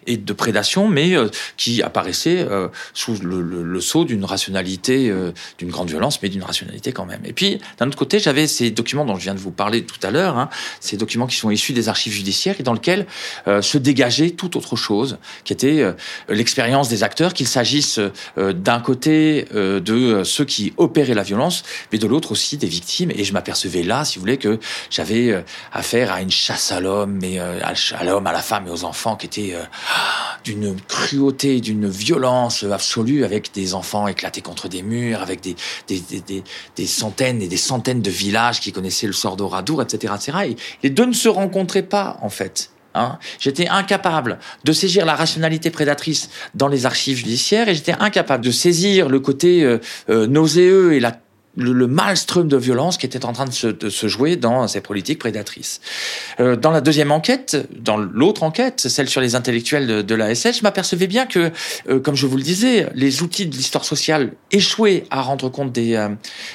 et 0.06 0.16
de 0.16 0.32
prédation, 0.32 0.88
mais 0.88 1.16
euh, 1.16 1.28
qui 1.56 1.82
apparaissaient 1.82 2.46
sous 2.94 3.16
le, 3.22 3.80
sceau 3.80 4.04
d'une 4.04 4.24
rationalité, 4.24 5.12
d'une 5.58 5.70
grande 5.70 5.88
violence, 5.88 6.20
mais 6.22 6.28
d'une 6.28 6.42
rationalité 6.42 6.92
quand 6.92 7.06
même. 7.06 7.20
Et 7.24 7.32
puis 7.32 7.60
d'un 7.78 7.86
autre 7.86 7.96
côté, 7.96 8.18
j'avais 8.18 8.46
ces 8.46 8.70
documents 8.70 9.04
dont 9.04 9.16
je 9.16 9.22
viens 9.22 9.34
de 9.34 9.38
vous 9.38 9.50
parler 9.50 9.84
tout 9.84 9.98
à 10.02 10.10
l'heure, 10.10 10.36
hein, 10.38 10.48
ces 10.80 10.96
documents 10.96 11.26
qui 11.26 11.36
sont 11.36 11.50
issus 11.50 11.72
des 11.72 11.88
archives 11.88 12.12
judiciaires 12.12 12.56
et 12.58 12.62
dans 12.62 12.72
lesquels 12.72 13.06
se 13.46 13.78
dégageait 13.78 14.30
toute 14.30 14.56
autre 14.56 14.76
chose, 14.76 15.18
qui 15.44 15.52
était 15.52 15.84
l'expérience 16.28 16.88
des 16.88 17.02
acteurs, 17.02 17.34
qu'il 17.34 17.48
s'agisse 17.48 18.00
d'un 18.36 18.80
côté 18.80 19.46
de 19.52 20.22
ceux 20.24 20.44
qui 20.44 20.72
opéraient 20.76 21.14
la 21.14 21.22
violence, 21.22 21.62
mais 21.92 21.98
de 21.98 22.06
l'autre 22.06 22.32
aussi 22.32 22.56
des 22.56 22.66
victimes. 22.66 23.10
Et 23.14 23.24
je 23.24 23.32
m'apercevais 23.32 23.82
là, 23.82 24.04
si 24.04 24.16
vous 24.16 24.22
voulez, 24.22 24.38
que 24.38 24.57
j'avais 24.90 25.30
euh, 25.30 25.42
affaire 25.72 26.12
à 26.12 26.20
une 26.20 26.30
chasse 26.30 26.72
à 26.72 26.80
l'homme, 26.80 27.18
mais 27.20 27.38
euh, 27.38 27.60
à 27.62 28.04
l'homme, 28.04 28.26
à 28.26 28.32
la 28.32 28.40
femme 28.40 28.66
et 28.66 28.70
aux 28.70 28.84
enfants 28.84 29.16
qui 29.16 29.26
était 29.26 29.54
euh, 29.54 29.62
d'une 30.44 30.76
cruauté, 30.88 31.60
d'une 31.60 31.88
violence 31.88 32.64
absolue, 32.64 33.24
avec 33.24 33.52
des 33.52 33.74
enfants 33.74 34.08
éclatés 34.08 34.40
contre 34.40 34.68
des 34.68 34.82
murs, 34.82 35.22
avec 35.22 35.40
des, 35.40 36.86
centaines 36.86 37.42
et 37.42 37.48
des 37.48 37.56
centaines 37.56 38.02
de 38.02 38.10
villages 38.10 38.60
qui 38.60 38.72
connaissaient 38.72 39.06
le 39.06 39.12
sort 39.12 39.36
d'Oradour, 39.36 39.82
etc., 39.82 40.14
etc. 40.16 40.38
Et 40.50 40.56
les 40.82 40.90
deux 40.90 41.06
ne 41.06 41.12
se 41.12 41.28
rencontraient 41.28 41.82
pas, 41.82 42.18
en 42.22 42.30
fait. 42.30 42.70
Hein. 42.94 43.18
J'étais 43.38 43.68
incapable 43.68 44.38
de 44.64 44.72
saisir 44.72 45.04
la 45.04 45.14
rationalité 45.14 45.70
prédatrice 45.70 46.30
dans 46.54 46.68
les 46.68 46.86
archives 46.86 47.18
judiciaires 47.18 47.68
et 47.68 47.74
j'étais 47.74 47.94
incapable 47.98 48.44
de 48.44 48.50
saisir 48.50 49.08
le 49.08 49.20
côté 49.20 49.62
euh, 49.62 50.26
nauséeux 50.26 50.94
et 50.94 51.00
la 51.00 51.12
le, 51.58 51.72
le 51.72 51.86
maelstrom 51.86 52.48
de 52.48 52.56
violence 52.56 52.96
qui 52.96 53.06
était 53.06 53.24
en 53.24 53.32
train 53.32 53.44
de 53.44 53.52
se, 53.52 53.66
de 53.66 53.90
se 53.90 54.06
jouer 54.06 54.36
dans 54.36 54.66
ces 54.68 54.80
politiques 54.80 55.18
prédatrices. 55.18 55.80
Euh, 56.40 56.56
dans 56.56 56.70
la 56.70 56.80
deuxième 56.80 57.10
enquête, 57.10 57.68
dans 57.78 57.96
l'autre 57.96 58.42
enquête, 58.42 58.80
celle 58.88 59.08
sur 59.08 59.20
les 59.20 59.34
intellectuels 59.34 59.86
de, 59.86 60.02
de 60.02 60.14
la 60.14 60.34
SS, 60.34 60.58
je 60.58 60.62
m'apercevais 60.62 61.06
bien 61.06 61.26
que, 61.26 61.50
euh, 61.88 62.00
comme 62.00 62.14
je 62.14 62.26
vous 62.26 62.36
le 62.36 62.42
disais, 62.42 62.88
les 62.94 63.22
outils 63.22 63.46
de 63.46 63.54
l'histoire 63.54 63.84
sociale 63.84 64.32
échouaient 64.52 65.04
à 65.10 65.20
rendre 65.20 65.48
compte 65.48 65.72
des, 65.72 65.96
euh, 65.96 66.08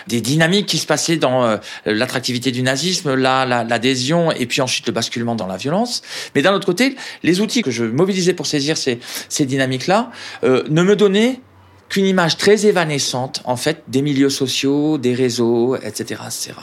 des 0.07 0.21
dynamiques 0.21 0.67
qui 0.67 0.77
se 0.77 0.87
passaient 0.87 1.17
dans 1.17 1.43
euh, 1.43 1.57
l'attractivité 1.85 2.51
du 2.51 2.63
nazisme, 2.63 3.13
l'adhésion 3.13 4.29
la, 4.29 4.37
et 4.39 4.45
puis 4.45 4.61
ensuite 4.61 4.87
le 4.87 4.93
basculement 4.93 5.35
dans 5.35 5.47
la 5.47 5.57
violence. 5.57 6.01
Mais 6.35 6.41
d'un 6.41 6.53
autre 6.53 6.65
côté, 6.65 6.95
les 7.23 7.41
outils 7.41 7.61
que 7.61 7.71
je 7.71 7.83
mobilisais 7.83 8.33
pour 8.33 8.47
saisir 8.47 8.77
ces, 8.77 8.99
ces 9.29 9.45
dynamiques-là 9.45 10.11
ne 10.43 10.83
me 10.83 10.95
donnaient 10.95 11.39
qu'une 11.93 12.07
image 12.07 12.37
très 12.37 12.65
évanescente, 12.65 13.43
en 13.43 13.55
fait, 13.55 13.83
des 13.87 14.01
milieux 14.01 14.31
sociaux, 14.31 14.97
des 14.97 15.13
réseaux, 15.13 15.75
etc., 15.75 16.21
etc. 16.25 16.53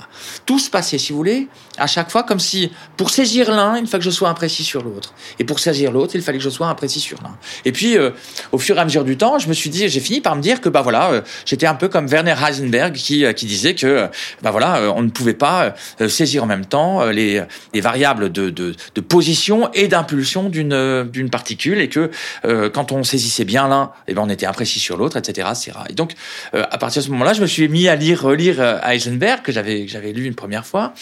Tout 0.45 0.59
se 0.59 0.69
passait, 0.69 0.99
si 0.99 1.13
vous 1.13 1.19
voulez, 1.19 1.47
à 1.79 1.87
chaque 1.87 2.11
fois, 2.11 2.25
comme 2.25 2.41
si, 2.41 2.73
pour 2.97 3.11
saisir 3.11 3.53
l'un, 3.53 3.79
il 3.79 3.87
fallait 3.87 4.01
que 4.01 4.05
je 4.05 4.11
sois 4.11 4.29
imprécis 4.29 4.65
sur 4.65 4.83
l'autre. 4.83 5.15
Et 5.39 5.45
pour 5.45 5.61
saisir 5.61 5.93
l'autre, 5.93 6.17
il 6.17 6.23
fallait 6.23 6.39
que 6.39 6.43
je 6.43 6.51
sois 6.51 6.67
imprécis 6.67 6.99
sur 6.99 7.23
l'un. 7.23 7.39
Et 7.65 7.71
puis, 7.71 7.97
euh, 7.97 8.11
au 8.51 8.59
fur 8.59 8.77
et 8.77 8.81
à 8.81 8.85
mesure 8.85 9.05
du 9.05 9.17
temps, 9.17 9.39
je 9.39 9.47
me 9.47 9.53
suis 9.53 9.71
dit, 9.71 9.89
j'ai 9.89 10.01
fini 10.01 10.21
par 10.21 10.35
me 10.35 10.43
dire 10.43 10.61
que, 10.61 10.69
bah 10.69 10.83
voilà, 10.83 11.13
euh, 11.13 11.21
j'étais 11.47 11.67
un 11.67 11.77
peu 11.77 11.87
comme 11.87 12.09
Werner 12.09 12.35
Heisenberg 12.45 12.95
qui, 12.95 13.25
euh, 13.25 13.33
disait 13.33 13.77
que, 13.77 14.09
bah 14.43 14.51
voilà, 14.51 14.93
on 14.97 15.03
ne 15.03 15.11
pouvait 15.11 15.35
pas 15.35 15.75
saisir 16.09 16.43
en 16.43 16.47
même 16.47 16.67
temps 16.67 17.05
les, 17.07 17.43
les 17.73 17.81
variables 17.81 18.33
de, 18.33 18.75
position 19.09 19.71
et 19.75 19.87
d'impulsion 19.87 20.49
d'une, 20.49 21.31
particule 21.31 21.81
et 21.81 21.89
que, 21.89 22.11
quand 22.73 22.91
on 22.91 23.05
saisissait 23.05 23.45
bien 23.45 23.69
l'un, 23.69 23.93
eh 24.09 24.15
ben, 24.15 24.23
on 24.23 24.29
était 24.29 24.47
imprécis 24.47 24.81
sur 24.81 24.97
l'autre 24.97 25.20
etc., 25.21 25.49
Et 25.89 25.95
donc, 25.95 26.15
euh, 26.55 26.65
à 26.71 26.79
partir 26.79 27.01
de 27.03 27.07
ce 27.07 27.11
moment-là, 27.13 27.33
je 27.33 27.41
me 27.41 27.47
suis 27.47 27.69
mis 27.69 27.89
à 27.89 27.97
lire, 27.97 28.23
relire 28.23 28.61
euh, 28.61 28.79
Heisenberg 28.85 29.43
que 29.43 29.53
j'avais 29.53 29.87
j'avais 29.87 30.13
lu 30.13 30.25
une 30.25 30.35
première 30.35 30.67
fois, 30.67 30.93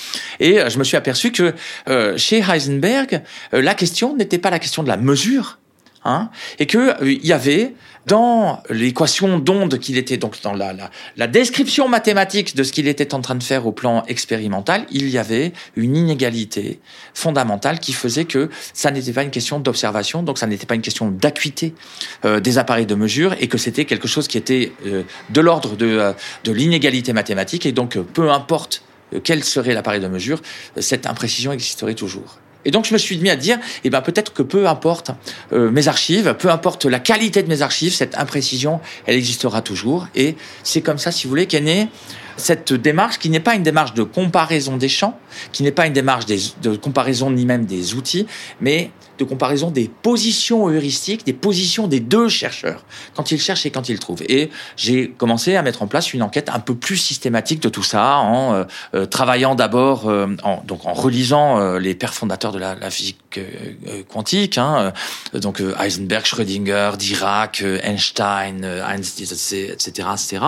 et 0.41 0.61
euh, 0.61 0.69
je 0.69 0.79
me 0.79 0.85
suis 0.85 0.97
aperçu 0.97 1.33
que 1.33 1.55
chez 2.17 2.43
Heisenberg, 2.43 3.23
la 3.53 3.75
question 3.75 4.17
n'était 4.17 4.39
pas 4.39 4.51
la 4.51 4.59
question 4.59 4.83
de 4.83 4.89
la 4.89 4.97
mesure, 4.97 5.59
hein, 6.05 6.31
et 6.59 6.67
que 6.67 7.05
il 7.05 7.27
y 7.27 7.33
avait 7.33 7.75
dans 8.09 8.63
l'équation 8.71 9.39
d'onde 9.39 9.79
qu'il 9.79 9.99
était, 9.99 10.17
donc 10.17 10.41
dans 10.43 10.55
la, 10.55 11.27
description 11.27 11.89
mathématique 11.89 12.57
de 12.57 12.63
ce 12.63 12.73
qu'il 12.73 12.89
était 12.89 13.15
en 13.15 13.21
train 13.21 13.35
de 13.35 13.43
faire 13.43 13.67
au 13.67 13.73
plan 13.73 14.03
expérimental, 14.09 14.87
il 14.91 15.09
y 15.11 15.19
avait 15.19 15.53
une 15.77 15.95
inégalité 15.95 16.81
fondamentale 17.13 17.79
qui 17.79 17.93
faisait 17.93 18.25
que 18.25 18.49
ça 18.73 18.91
n'était 18.91 19.13
pas 19.13 19.23
une 19.23 19.31
question 19.31 19.61
d'observation, 19.61 20.23
donc 20.23 20.39
ça 20.39 20.47
n'était 20.47 20.67
pas 20.67 20.75
une 20.75 20.83
question 20.83 21.11
d'acuité 21.11 21.75
euh, 22.25 22.41
des 22.41 22.57
appareils 22.57 22.87
de 22.87 22.95
mesure, 22.95 23.35
et 23.41 23.47
que 23.47 23.59
c'était 23.59 23.85
quelque 23.85 24.09
chose 24.09 24.27
qui 24.27 24.39
était 24.39 24.73
euh, 24.87 25.03
de 25.29 25.41
l'ordre 25.41 25.77
de, 25.77 25.87
euh, 25.87 26.13
de 26.45 26.53
l'inégalité 26.53 27.13
mathématique, 27.13 27.67
et 27.67 27.73
donc 27.73 27.99
peu 27.99 28.31
importe 28.31 28.83
quel 29.23 29.45
serait 29.45 29.73
l'appareil 29.75 30.01
de 30.01 30.09
mesure, 30.09 30.41
cette 30.79 31.07
imprécision 31.07 31.53
existerait 31.53 31.95
toujours. 31.95 32.39
Et 32.69 32.71
donc 32.71 32.85
je 32.85 32.93
me 32.93 32.99
suis 32.99 33.17
mis 33.17 33.31
à 33.31 33.37
dire, 33.37 33.59
eh 33.83 33.89
ben 33.89 34.03
peut-être 34.03 34.35
que 34.35 34.43
peu 34.43 34.69
importe 34.69 35.13
euh, 35.55 35.71
mes 35.71 35.89
archives, 35.89 36.37
peu 36.39 36.51
importe 36.51 36.85
la 36.85 37.01
qualité 37.01 37.43
de 37.43 37.49
mes 37.49 37.63
archives, 37.63 37.95
cette 37.95 38.19
imprécision, 38.19 38.81
elle 39.07 39.17
existera 39.17 39.63
toujours. 39.63 40.07
Et 40.15 40.37
c'est 40.65 40.83
comme 40.83 40.99
ça, 40.99 41.11
si 41.11 41.25
vous 41.25 41.31
voulez, 41.31 41.47
qu'est 41.47 41.63
née 41.63 41.89
cette 42.37 42.75
démarche 42.75 43.19
qui 43.19 43.31
n'est 43.31 43.41
pas 43.41 43.55
une 43.55 43.63
démarche 43.63 43.95
de 43.95 44.03
comparaison 44.03 44.77
des 44.77 44.91
champs, 44.91 45.19
qui 45.53 45.63
n'est 45.63 45.73
pas 45.73 45.87
une 45.87 45.93
démarche 45.93 46.27
de 46.27 46.77
comparaison 46.77 47.31
ni 47.31 47.45
même 47.45 47.67
des 47.67 47.95
outils, 47.95 48.27
mais 48.61 48.91
de 49.19 49.25
comparaison 49.25 49.71
des 49.71 49.89
positions 49.89 50.69
heuristiques, 50.69 51.27
des 51.27 51.33
positions 51.33 51.89
des 51.89 52.01
deux 52.01 52.29
chercheurs, 52.29 52.85
quand 53.15 53.31
ils 53.31 53.41
cherchent 53.41 53.67
et 53.67 53.71
quand 53.71 53.89
ils 53.89 53.99
trouvent. 53.99 54.23
Et 54.29 54.51
j'ai 54.77 55.11
commencé 55.11 55.57
à 55.57 55.63
mettre 55.63 55.83
en 55.83 55.87
place 55.87 56.15
une 56.15 56.23
enquête 56.23 56.49
un 56.49 56.61
peu 56.61 56.75
plus 56.75 56.97
systématique 56.97 57.61
de 57.61 57.69
tout 57.69 57.83
ça, 57.83 58.19
en 58.19 58.55
euh, 58.55 58.65
euh, 58.95 59.07
travaillant 59.07 59.55
d'abord, 59.55 60.09
euh, 60.09 60.29
en, 60.43 60.63
donc 60.65 60.87
en 60.87 60.93
relisant 60.93 61.79
les 61.79 61.95
pères 61.95 62.15
fondateurs 62.15 62.53
de 62.53 62.59
la, 62.59 62.91
physique 62.91 63.41
quantique, 64.09 64.57
hein, 64.57 64.93
donc 65.35 65.61
Heisenberg, 65.61 66.25
Schrödinger, 66.25 66.93
Dirac, 66.99 67.63
Einstein, 67.83 68.65
Einstein, 68.65 69.27
etc., 69.73 70.09
etc., 70.13 70.45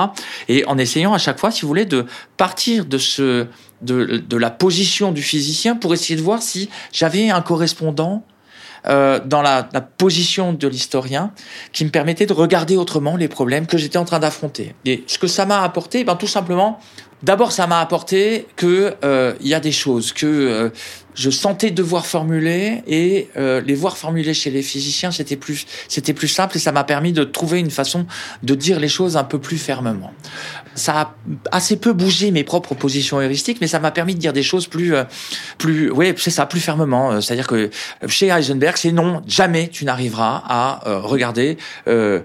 et 0.48 0.64
en 0.66 0.78
essayant 0.78 1.12
à 1.12 1.18
chaque 1.18 1.40
fois, 1.40 1.50
si 1.50 1.62
vous 1.62 1.68
voulez, 1.68 1.86
de 1.86 2.06
partir 2.36 2.84
de 2.86 2.98
ce 2.98 3.46
de, 3.82 4.18
de 4.18 4.36
la 4.36 4.50
position 4.50 5.12
du 5.12 5.22
physicien 5.22 5.76
pour 5.76 5.94
essayer 5.94 6.16
de 6.16 6.22
voir 6.22 6.42
si 6.42 6.68
j'avais 6.92 7.30
un 7.30 7.40
correspondant 7.40 8.24
euh, 8.86 9.20
dans 9.22 9.42
la, 9.42 9.68
la, 9.74 9.82
position 9.82 10.54
de 10.54 10.66
l'historien 10.66 11.32
qui 11.72 11.84
me 11.84 11.90
permettait 11.90 12.24
de 12.24 12.32
regarder 12.32 12.78
autrement 12.78 13.16
les 13.16 13.28
problèmes 13.28 13.66
que 13.66 13.76
j'étais 13.76 13.98
en 13.98 14.06
train 14.06 14.20
d'affronter. 14.20 14.74
Et 14.86 15.04
ce 15.06 15.18
que 15.18 15.26
ça 15.26 15.44
m'a 15.44 15.62
apporté, 15.62 16.02
ben 16.02 16.16
tout 16.16 16.26
simplement, 16.26 16.80
d'abord 17.22 17.52
ça 17.52 17.66
m'a 17.66 17.80
apporté 17.80 18.46
que 18.56 18.94
euh, 19.04 19.34
il 19.40 19.48
y 19.48 19.54
a 19.54 19.60
des 19.60 19.72
choses 19.72 20.12
que 20.12 20.26
euh, 20.26 20.70
je 21.14 21.30
sentais 21.30 21.70
devoir 21.70 22.06
formuler 22.06 22.82
et 22.86 23.28
euh, 23.36 23.60
les 23.60 23.74
voir 23.74 23.96
formuler 23.96 24.34
chez 24.34 24.50
les 24.50 24.62
physiciens 24.62 25.10
c'était 25.10 25.36
plus 25.36 25.66
c'était 25.88 26.14
plus 26.14 26.28
simple 26.28 26.56
et 26.56 26.60
ça 26.60 26.72
m'a 26.72 26.84
permis 26.84 27.12
de 27.12 27.24
trouver 27.24 27.58
une 27.58 27.70
façon 27.70 28.06
de 28.42 28.54
dire 28.54 28.80
les 28.80 28.88
choses 28.88 29.16
un 29.16 29.24
peu 29.24 29.38
plus 29.38 29.58
fermement. 29.58 30.12
Ça 30.74 31.00
a 31.00 31.14
assez 31.50 31.76
peu 31.76 31.92
bougé 31.92 32.30
mes 32.30 32.44
propres 32.44 32.74
positions 32.74 33.20
heuristiques 33.20 33.58
mais 33.60 33.66
ça 33.66 33.80
m'a 33.80 33.90
permis 33.90 34.14
de 34.14 34.20
dire 34.20 34.32
des 34.32 34.42
choses 34.42 34.66
plus 34.66 34.94
euh, 34.94 35.04
plus 35.58 35.90
oui, 35.90 36.14
c'est 36.16 36.30
ça 36.30 36.46
plus 36.46 36.60
fermement, 36.60 37.12
euh, 37.12 37.20
c'est-à-dire 37.20 37.46
que 37.46 37.70
chez 38.06 38.28
Heisenberg, 38.28 38.76
c'est 38.76 38.92
non, 38.92 39.22
jamais 39.26 39.68
tu 39.68 39.84
n'arriveras 39.84 40.42
à 40.46 40.80
regarder 41.02 41.58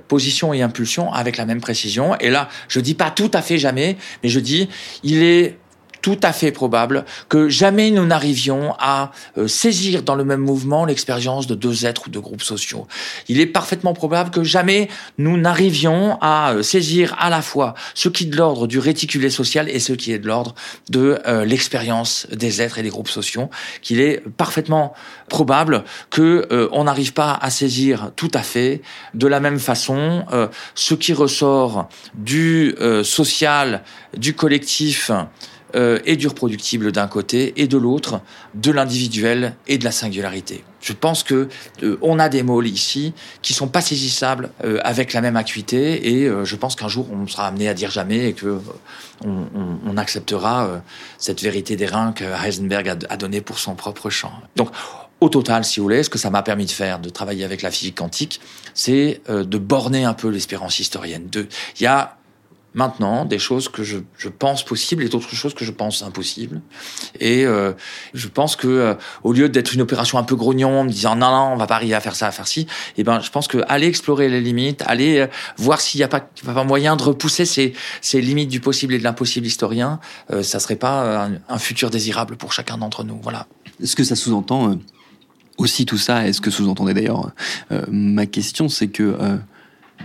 position 0.07 0.53
et 0.53 0.61
impulsion 0.61 1.11
avec 1.11 1.37
la 1.37 1.45
même 1.45 1.59
précision 1.59 2.17
et 2.19 2.29
là, 2.29 2.49
je 2.67 2.79
dis 2.79 2.93
pas 2.93 3.11
tout 3.11 3.31
à 3.33 3.41
fait 3.41 3.57
jamais, 3.57 3.97
mais 4.23 4.29
je 4.29 4.39
dis 4.39 4.69
il 5.03 5.23
est 5.23 5.57
tout 6.05 6.19
à 6.21 6.33
fait 6.33 6.51
probable 6.51 7.03
que 7.29 7.49
jamais 7.49 7.89
nous 7.89 8.05
n'arrivions 8.05 8.75
à 8.77 9.09
euh, 9.39 9.47
saisir 9.47 10.03
dans 10.03 10.13
le 10.13 10.23
même 10.23 10.39
mouvement 10.39 10.85
l'expérience 10.85 11.47
de 11.47 11.55
deux 11.55 11.87
êtres 11.87 12.03
ou 12.05 12.09
de 12.11 12.19
groupes 12.19 12.43
sociaux. 12.43 12.85
Il 13.27 13.39
est 13.39 13.47
parfaitement 13.47 13.95
probable 13.95 14.29
que 14.29 14.43
jamais 14.43 14.87
nous 15.17 15.35
n'arrivions 15.35 16.19
à 16.21 16.53
euh, 16.53 16.61
saisir 16.61 17.15
à 17.17 17.31
la 17.31 17.41
fois 17.41 17.73
ce 17.95 18.07
qui 18.07 18.25
est 18.25 18.27
de 18.27 18.37
l'ordre 18.37 18.67
du 18.67 18.77
réticulé 18.77 19.31
social 19.31 19.67
et 19.67 19.79
ce 19.79 19.93
qui 19.93 20.11
est 20.11 20.19
de 20.19 20.27
l'ordre 20.27 20.53
de 20.91 21.17
euh, 21.25 21.43
l'expérience 21.43 22.27
des 22.31 22.61
êtres 22.61 22.77
et 22.77 22.83
des 22.83 22.89
groupes 22.89 23.09
sociaux, 23.09 23.49
qu'il 23.81 23.99
est 23.99 24.21
parfaitement 24.37 24.93
probable 25.27 25.85
que 26.11 26.69
on 26.71 26.83
n'arrive 26.83 27.13
pas 27.13 27.33
à 27.41 27.49
saisir 27.49 28.11
tout 28.15 28.29
à 28.35 28.43
fait 28.43 28.83
de 29.15 29.25
la 29.25 29.39
même 29.39 29.57
façon 29.57 30.23
ce 30.75 30.93
qui 30.93 31.13
ressort 31.13 31.89
du 32.13 32.75
social, 33.03 33.81
du 34.15 34.35
collectif, 34.35 35.09
euh, 35.75 35.99
et 36.05 36.15
du 36.15 36.27
reproductible 36.27 36.93
d'un 36.93 37.07
côté 37.07 37.53
et 37.57 37.67
de 37.67 37.77
l'autre 37.77 38.21
de 38.53 38.71
l'individuel 38.71 39.55
et 39.67 39.77
de 39.77 39.83
la 39.83 39.91
singularité. 39.91 40.63
Je 40.79 40.93
pense 40.93 41.21
que 41.21 41.49
euh, 41.83 41.97
on 42.01 42.17
a 42.17 42.29
des 42.29 42.43
mots 42.43 42.61
ici 42.61 43.13
qui 43.41 43.53
sont 43.53 43.67
pas 43.67 43.81
saisissables 43.81 44.51
euh, 44.63 44.79
avec 44.83 45.11
la 45.11 45.19
même 45.19 45.35
acuité 45.35 46.21
et 46.23 46.29
je 46.43 46.55
pense 46.55 46.75
qu'un 46.75 46.87
jour 46.87 47.07
on 47.11 47.27
sera 47.27 47.47
amené 47.47 47.67
à 47.67 47.73
dire 47.73 47.91
jamais 47.91 48.29
et 48.29 48.33
que 48.33 48.59
on, 49.25 49.97
acceptera 49.97 50.81
cette 51.17 51.41
vérité 51.41 51.77
des 51.77 51.85
reins 51.85 52.11
que 52.11 52.25
Heisenberg 52.25 52.89
a, 52.89 52.95
a 53.09 53.17
donnée 53.17 53.39
pour 53.41 53.59
son 53.59 53.73
propre 53.75 54.09
champ. 54.09 54.31
Donc 54.55 54.69
au 55.21 55.29
total, 55.29 55.63
si 55.63 55.79
vous 55.79 55.85
voulez, 55.85 56.03
ce 56.03 56.09
que 56.09 56.17
ça 56.17 56.29
m'a 56.29 56.43
permis 56.43 56.65
de 56.65 56.71
faire, 56.71 56.99
de 56.99 57.09
travailler 57.09 57.45
avec 57.45 57.61
la 57.61 57.71
physique 57.71 57.95
quantique, 57.95 58.41
c'est 58.73 59.21
de 59.29 59.57
borner 59.57 60.03
un 60.03 60.13
peu 60.13 60.27
l'espérance 60.27 60.79
historienne. 60.79 61.27
De, 61.31 61.47
il 61.79 61.83
y 61.83 61.87
a 61.87 62.17
maintenant 62.75 63.23
des 63.25 63.39
choses 63.39 63.69
que 63.69 63.83
je, 63.83 63.97
pense 64.37 64.63
possibles 64.63 65.03
et 65.03 65.09
d'autres 65.09 65.33
choses 65.33 65.53
que 65.53 65.63
je 65.65 65.71
pense 65.71 66.03
impossibles. 66.03 66.61
Et 67.19 67.45
euh, 67.45 67.71
je 68.13 68.27
pense 68.27 68.55
que 68.55 68.67
euh, 68.67 68.93
au 69.23 69.31
lieu 69.33 69.49
d'être 69.49 69.73
une 69.73 69.81
opération 69.81 70.17
un 70.17 70.23
peu 70.23 70.35
grognon, 70.35 70.83
me 70.83 70.89
disant 70.89 71.15
non 71.15 71.31
non 71.31 71.53
on 71.53 71.55
va 71.55 71.67
pas 71.67 71.75
arriver 71.75 71.95
à 71.95 72.01
faire 72.01 72.15
ça 72.15 72.27
à 72.27 72.31
faire 72.31 72.47
ci, 72.47 72.61
et 72.61 72.67
eh 72.97 73.03
ben 73.03 73.21
je 73.21 73.31
pense 73.31 73.47
que 73.47 73.59
aller 73.69 73.87
explorer 73.87 74.27
les 74.27 74.41
limites, 74.41 74.83
aller 74.85 75.19
euh, 75.19 75.27
voir 75.57 75.79
s'il 75.79 75.99
n'y 75.99 76.03
a 76.03 76.09
pas, 76.09 76.29
moyen 76.65 76.97
de 76.97 77.03
repousser 77.03 77.45
ces, 77.45 77.73
limites 78.13 78.49
du 78.49 78.59
possible 78.59 78.93
et 78.93 78.99
de 78.99 79.03
l'impossible 79.03 79.47
historien, 79.47 79.99
ça 80.41 80.59
serait 80.59 80.75
pas 80.75 81.25
un, 81.25 81.33
un, 81.47 81.57
futur 81.57 81.89
désirable 81.89 82.35
pour 82.35 82.51
chacun 82.51 82.77
d'entre 82.77 83.03
nous. 83.03 83.19
Voilà. 83.21 83.47
Ce 83.83 83.95
que 83.95 84.03
ça 84.03 84.15
sous-entend 84.15 84.77
aussi 85.57 85.85
tout 85.85 85.97
ça, 85.97 86.27
est 86.27 86.33
ce 86.33 86.41
que 86.41 86.49
sous-entendait 86.49 86.93
d'ailleurs 86.93 87.31
ma 87.89 88.25
question, 88.25 88.67
c'est 88.67 88.87
que 88.87 89.15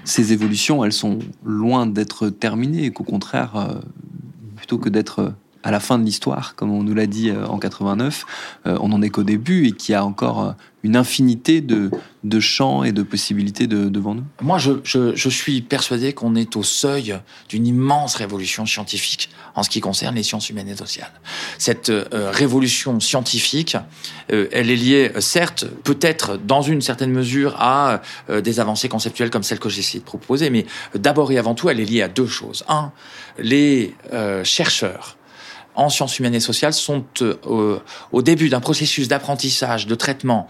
ces 0.04 0.32
évolutions, 0.32 0.84
elles 0.84 0.92
sont 0.92 1.18
loin 1.44 1.86
d'être 1.86 2.28
terminées, 2.28 2.84
et 2.84 2.90
qu'au 2.90 3.04
contraire, 3.04 3.56
euh, 3.56 3.80
plutôt 4.56 4.78
que 4.78 4.88
d'être 4.88 5.32
à 5.62 5.70
la 5.70 5.80
fin 5.80 5.98
de 5.98 6.04
l'histoire, 6.04 6.54
comme 6.54 6.70
on 6.70 6.82
nous 6.82 6.94
l'a 6.94 7.06
dit 7.06 7.30
euh, 7.30 7.46
en 7.46 7.58
89, 7.58 8.24
euh, 8.66 8.78
on 8.80 8.88
n'en 8.88 9.02
est 9.02 9.10
qu'au 9.10 9.24
début 9.24 9.66
et 9.66 9.72
qu'il 9.72 9.92
y 9.92 9.96
a 9.96 10.04
encore 10.04 10.54
une 10.82 10.96
infinité 10.96 11.60
de, 11.60 11.90
de 12.24 12.40
champs 12.40 12.84
et 12.84 12.92
de 12.92 13.02
possibilités 13.02 13.66
de, 13.66 13.88
devant 13.88 14.14
nous 14.14 14.24
Moi, 14.40 14.58
je, 14.58 14.72
je, 14.82 15.28
suis 15.28 15.60
persuadé 15.60 16.12
qu'on 16.14 16.34
est 16.34 16.56
au 16.56 16.62
seuil 16.62 17.18
d'une 17.48 17.66
immense 17.66 18.14
révolution 18.14 18.64
scientifique 18.64 19.30
en 19.54 19.62
ce 19.62 19.68
qui 19.68 19.80
concerne 19.80 20.14
les 20.14 20.22
sciences 20.22 20.48
humaines 20.48 20.68
et 20.68 20.76
sociales. 20.76 21.12
Cette 21.58 21.90
euh, 21.90 22.30
révolution 22.32 22.98
scientifique, 22.98 23.76
euh, 24.32 24.48
elle 24.52 24.70
est 24.70 24.76
liée, 24.76 25.12
certes, 25.18 25.66
peut-être 25.84 26.38
dans 26.38 26.62
une 26.62 26.80
certaine 26.80 27.12
mesure 27.12 27.56
à 27.58 28.00
euh, 28.30 28.40
des 28.40 28.58
avancées 28.58 28.88
conceptuelles 28.88 29.30
comme 29.30 29.42
celles 29.42 29.58
que 29.58 29.68
j'ai 29.68 29.80
essayé 29.80 30.00
de 30.00 30.04
proposer, 30.04 30.48
mais 30.48 30.64
d'abord 30.94 31.30
et 31.30 31.38
avant 31.38 31.54
tout, 31.54 31.68
elle 31.68 31.80
est 31.80 31.84
liée 31.84 32.02
à 32.02 32.08
deux 32.08 32.26
choses. 32.26 32.64
Un, 32.68 32.92
les 33.38 33.94
chercheurs 34.44 35.16
en 35.80 35.88
sciences 35.88 36.18
humaines 36.18 36.34
et 36.34 36.40
sociales 36.40 36.74
sont 36.74 37.04
euh, 37.22 37.78
au 38.12 38.22
début 38.22 38.50
d'un 38.50 38.60
processus 38.60 39.08
d'apprentissage, 39.08 39.86
de 39.86 39.94
traitement 39.94 40.46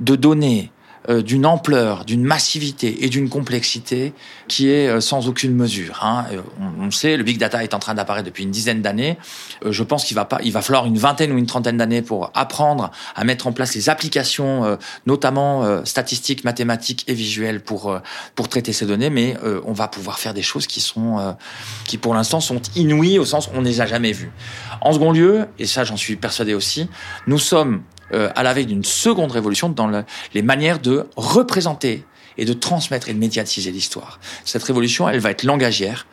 de 0.00 0.16
données 0.16 0.72
euh, 1.08 1.22
d'une 1.22 1.46
ampleur, 1.46 2.04
d'une 2.04 2.22
massivité 2.22 3.06
et 3.06 3.08
d'une 3.08 3.30
complexité 3.30 4.12
qui 4.48 4.68
est 4.68 4.86
euh, 4.86 5.00
sans 5.00 5.28
aucune 5.28 5.54
mesure. 5.54 5.98
Hein. 6.04 6.26
Euh, 6.30 6.42
on, 6.60 6.88
on, 6.88 6.90
sait, 6.90 7.16
le 7.16 7.22
big 7.22 7.38
data 7.38 7.64
est 7.64 7.72
en 7.72 7.78
train 7.78 7.94
d'apparaître 7.94 8.26
depuis 8.26 8.44
une 8.44 8.50
dizaine 8.50 8.82
d'années. 8.82 9.16
je 9.64 9.82
pense 9.82 10.04
qu'il 10.04 10.14
va 10.14 10.26
pas, 10.26 10.40
il 10.44 10.52
va 10.52 10.60
falloir 10.60 10.84
une 10.84 10.98
vingtaine 10.98 11.32
ou 11.32 11.38
une 11.38 11.46
trentaine 11.46 11.78
d'années 11.78 12.02
pour 12.02 12.30
apprendre 12.34 12.90
à 13.16 13.24
mettre 13.24 13.46
en 13.46 13.52
place 13.52 13.74
les 13.74 13.88
applications, 13.88 14.78
notamment 15.06 15.84
statistiques, 15.86 16.44
mathématiques 16.44 17.04
et 17.06 17.14
visuelles 17.14 17.62
pour 17.62 17.98
pour 18.34 18.48
traiter 18.48 18.74
ces 18.74 18.84
données. 18.84 19.10
Mais 19.10 19.36
on 19.64 19.72
va 19.72 19.88
pouvoir 19.88 20.18
faire 20.18 20.34
des 20.34 20.42
choses 20.42 20.66
qui 20.66 20.80
sont, 20.80 21.34
qui 21.86 21.96
pour 21.96 22.14
l'instant 22.14 22.40
sont 22.40 22.60
inouïes 22.76 23.18
au 23.18 23.24
sens 23.24 23.46
où 23.46 23.50
on 23.54 23.62
ne 23.62 23.66
les 23.66 23.80
a 23.80 23.86
jamais 23.86 24.12
vues. 24.12 24.32
En 24.80 24.92
second 24.92 25.12
lieu, 25.12 25.46
et 25.58 25.66
ça 25.66 25.84
j'en 25.84 25.96
suis 25.96 26.16
persuadé 26.16 26.54
aussi, 26.54 26.88
nous 27.26 27.38
sommes 27.38 27.82
euh, 28.12 28.30
à 28.34 28.42
la 28.42 28.52
veille 28.52 28.66
d'une 28.66 28.84
seconde 28.84 29.32
révolution 29.32 29.68
dans 29.68 29.86
le, 29.86 30.04
les 30.34 30.42
manières 30.42 30.78
de 30.78 31.06
représenter 31.16 32.04
et 32.38 32.44
de 32.44 32.52
transmettre 32.52 33.08
et 33.08 33.14
de 33.14 33.18
médiatiser 33.18 33.70
l'histoire. 33.70 34.20
Cette 34.44 34.62
révolution, 34.62 35.08
elle 35.08 35.20
va 35.20 35.30
être 35.30 35.42
langagière 35.42 36.06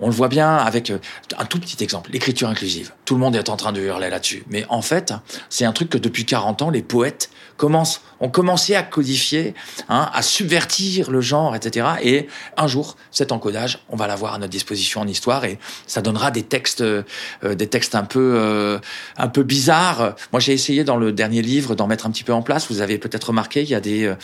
on 0.00 0.06
le 0.06 0.12
voit 0.12 0.28
bien 0.28 0.56
avec 0.56 0.90
euh, 0.90 0.98
un 1.38 1.44
tout 1.44 1.58
petit 1.58 1.82
exemple, 1.82 2.10
l'écriture 2.12 2.48
inclusive. 2.48 2.92
Tout 3.04 3.14
le 3.14 3.20
monde 3.20 3.36
est 3.36 3.48
en 3.48 3.56
train 3.56 3.72
de 3.72 3.80
hurler 3.80 4.10
là-dessus. 4.10 4.44
Mais 4.48 4.64
en 4.68 4.82
fait, 4.82 5.12
c'est 5.48 5.64
un 5.64 5.72
truc 5.72 5.90
que 5.90 5.98
depuis 5.98 6.24
40 6.24 6.62
ans, 6.62 6.70
les 6.70 6.82
poètes 6.82 7.30
commencent, 7.56 8.00
ont 8.20 8.28
commencé 8.28 8.74
à 8.74 8.82
codifier, 8.82 9.54
hein, 9.88 10.10
à 10.12 10.22
subvertir 10.22 11.10
le 11.10 11.20
genre, 11.20 11.54
etc. 11.54 11.86
Et 12.02 12.28
un 12.56 12.66
jour, 12.66 12.96
cet 13.10 13.32
encodage, 13.32 13.78
on 13.88 13.96
va 13.96 14.06
l'avoir 14.06 14.34
à 14.34 14.38
notre 14.38 14.50
disposition 14.50 15.00
en 15.00 15.06
histoire 15.06 15.44
et 15.44 15.58
ça 15.86 16.02
donnera 16.02 16.30
des 16.30 16.42
textes, 16.42 16.80
euh, 16.80 17.04
des 17.44 17.66
textes 17.66 17.94
un 17.94 18.04
peu, 18.04 18.34
euh, 18.36 18.78
un 19.16 19.28
peu 19.28 19.42
bizarres. 19.42 20.14
Moi, 20.32 20.40
j'ai 20.40 20.52
essayé 20.52 20.84
dans 20.84 20.96
le 20.96 21.12
dernier 21.12 21.42
livre 21.42 21.74
d'en 21.74 21.86
mettre 21.86 22.06
un 22.06 22.10
petit 22.10 22.24
peu 22.24 22.32
en 22.32 22.42
place. 22.42 22.66
Vous 22.70 22.80
avez 22.80 22.98
peut-être 22.98 23.28
remarqué, 23.28 23.62
il 23.62 23.68
y 23.68 23.74
a 23.74 23.80
des, 23.80 24.16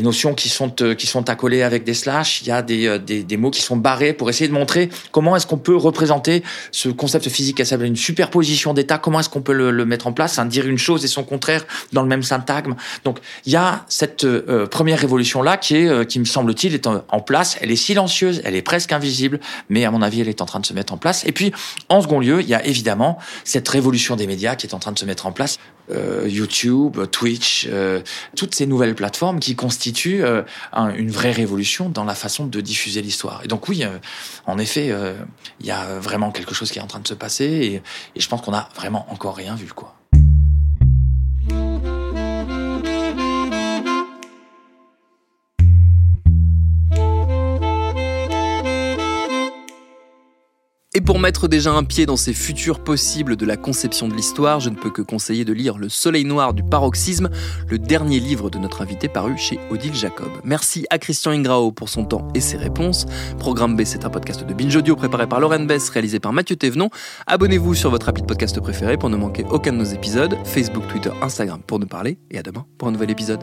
notions 0.00 0.34
qui 0.34 0.48
sont, 0.48 0.70
qui 0.70 1.06
sont 1.06 1.28
accolées 1.28 1.62
avec 1.62 1.84
des 1.84 1.94
slash. 1.94 2.42
Il 2.42 2.48
y 2.48 2.50
a 2.50 2.62
des, 2.62 2.98
des 2.98 3.36
mots 3.36 3.50
qui 3.50 3.62
sont 3.62 3.76
barrés 3.76 4.12
pour 4.12 4.30
essayer 4.30 4.48
de 4.48 4.54
montrer 4.54 4.88
comment 5.16 5.34
est-ce 5.34 5.46
qu'on 5.46 5.56
peut 5.56 5.74
représenter 5.74 6.42
ce 6.72 6.90
concept 6.90 7.30
physique, 7.30 7.58
à 7.60 7.64
savoir 7.64 7.86
une 7.86 7.96
superposition 7.96 8.74
d'états, 8.74 8.98
comment 8.98 9.18
est-ce 9.18 9.30
qu'on 9.30 9.40
peut 9.40 9.54
le, 9.54 9.86
mettre 9.86 10.08
en 10.08 10.12
place, 10.12 10.38
hein, 10.38 10.44
dire 10.44 10.66
une 10.66 10.76
chose 10.76 11.06
et 11.06 11.08
son 11.08 11.24
contraire 11.24 11.64
dans 11.94 12.02
le 12.02 12.08
même 12.08 12.22
syntagme. 12.22 12.74
Donc 13.02 13.20
il 13.46 13.52
y 13.52 13.56
a 13.56 13.86
cette 13.88 14.24
euh, 14.24 14.66
première 14.66 14.98
révolution-là 14.98 15.56
qui 15.56 15.76
est, 15.76 15.88
euh, 15.88 16.04
qui 16.04 16.18
me 16.20 16.26
semble-t-il, 16.26 16.74
est 16.74 16.86
en, 16.86 17.20
place. 17.20 17.56
Elle 17.62 17.70
est 17.70 17.76
silencieuse, 17.76 18.42
elle 18.44 18.54
est 18.54 18.60
presque 18.60 18.92
invisible, 18.92 19.40
mais 19.70 19.86
à 19.86 19.90
mon 19.90 20.02
avis, 20.02 20.20
elle 20.20 20.28
est 20.28 20.42
en 20.42 20.46
train 20.46 20.60
de 20.60 20.66
se 20.66 20.74
mettre 20.74 20.92
en 20.92 20.98
place. 20.98 21.24
Et 21.24 21.32
puis, 21.32 21.50
en 21.88 22.02
second 22.02 22.20
lieu, 22.20 22.42
il 22.42 22.48
y 22.48 22.54
a 22.54 22.62
évidemment 22.66 23.16
cette 23.44 23.66
révolution 23.70 24.16
des 24.16 24.26
médias 24.26 24.54
qui 24.54 24.66
est 24.66 24.74
en 24.74 24.78
train 24.78 24.92
de 24.92 24.98
se 24.98 25.06
mettre 25.06 25.24
en 25.24 25.32
place. 25.32 25.58
Euh, 25.90 26.26
YouTube, 26.28 26.98
Twitch, 27.10 27.68
toutes 28.36 28.54
ces 28.54 28.66
nouvelles 28.66 28.94
plateformes 28.94 29.40
qui 29.40 29.54
constituent 29.54 30.24
une 30.74 31.10
vraie 31.10 31.32
révolution 31.32 31.88
dans 31.88 32.04
la 32.04 32.14
façon 32.14 32.46
de 32.46 32.60
diffuser 32.60 33.02
l'histoire. 33.02 33.42
Et 33.44 33.48
donc 33.48 33.68
oui, 33.68 33.84
en 34.46 34.58
effet, 34.58 34.92
il 35.60 35.66
y 35.66 35.70
a 35.70 35.98
vraiment 35.98 36.30
quelque 36.30 36.54
chose 36.54 36.70
qui 36.70 36.78
est 36.78 36.82
en 36.82 36.86
train 36.86 37.00
de 37.00 37.08
se 37.08 37.14
passer 37.14 37.44
et, 37.44 37.74
et 38.16 38.20
je 38.20 38.28
pense 38.28 38.40
qu'on 38.42 38.52
n'a 38.52 38.68
vraiment 38.74 39.06
encore 39.10 39.36
rien 39.36 39.54
vu, 39.54 39.68
quoi. 39.68 39.96
Et 50.96 51.02
pour 51.02 51.18
mettre 51.18 51.46
déjà 51.46 51.74
un 51.74 51.84
pied 51.84 52.06
dans 52.06 52.16
ces 52.16 52.32
futurs 52.32 52.82
possibles 52.82 53.36
de 53.36 53.44
la 53.44 53.58
conception 53.58 54.08
de 54.08 54.14
l'histoire, 54.14 54.60
je 54.60 54.70
ne 54.70 54.76
peux 54.76 54.88
que 54.88 55.02
conseiller 55.02 55.44
de 55.44 55.52
lire 55.52 55.76
Le 55.76 55.90
Soleil 55.90 56.24
Noir 56.24 56.54
du 56.54 56.62
Paroxysme, 56.62 57.28
le 57.68 57.78
dernier 57.78 58.18
livre 58.18 58.48
de 58.48 58.56
notre 58.56 58.80
invité 58.80 59.06
paru 59.06 59.36
chez 59.36 59.60
Odile 59.68 59.94
Jacob. 59.94 60.28
Merci 60.42 60.86
à 60.88 60.96
Christian 60.96 61.32
Ingrao 61.32 61.70
pour 61.70 61.90
son 61.90 62.06
temps 62.06 62.26
et 62.34 62.40
ses 62.40 62.56
réponses. 62.56 63.04
Programme 63.38 63.76
B, 63.76 63.82
c'est 63.84 64.06
un 64.06 64.08
podcast 64.08 64.42
de 64.42 64.54
Binge 64.54 64.74
Audio 64.74 64.96
préparé 64.96 65.26
par 65.26 65.38
Lauren 65.38 65.66
Bess, 65.66 65.90
réalisé 65.90 66.18
par 66.18 66.32
Mathieu 66.32 66.56
Thévenon. 66.56 66.88
Abonnez-vous 67.26 67.74
sur 67.74 67.90
votre 67.90 68.08
appli 68.08 68.22
de 68.22 68.26
podcast 68.26 68.58
préféré 68.58 68.96
pour 68.96 69.10
ne 69.10 69.18
manquer 69.18 69.44
aucun 69.50 69.72
de 69.72 69.76
nos 69.76 69.84
épisodes. 69.84 70.34
Facebook, 70.44 70.88
Twitter, 70.88 71.10
Instagram 71.20 71.60
pour 71.66 71.78
nous 71.78 71.86
parler. 71.86 72.16
Et 72.30 72.38
à 72.38 72.42
demain 72.42 72.64
pour 72.78 72.88
un 72.88 72.92
nouvel 72.92 73.10
épisode. 73.10 73.40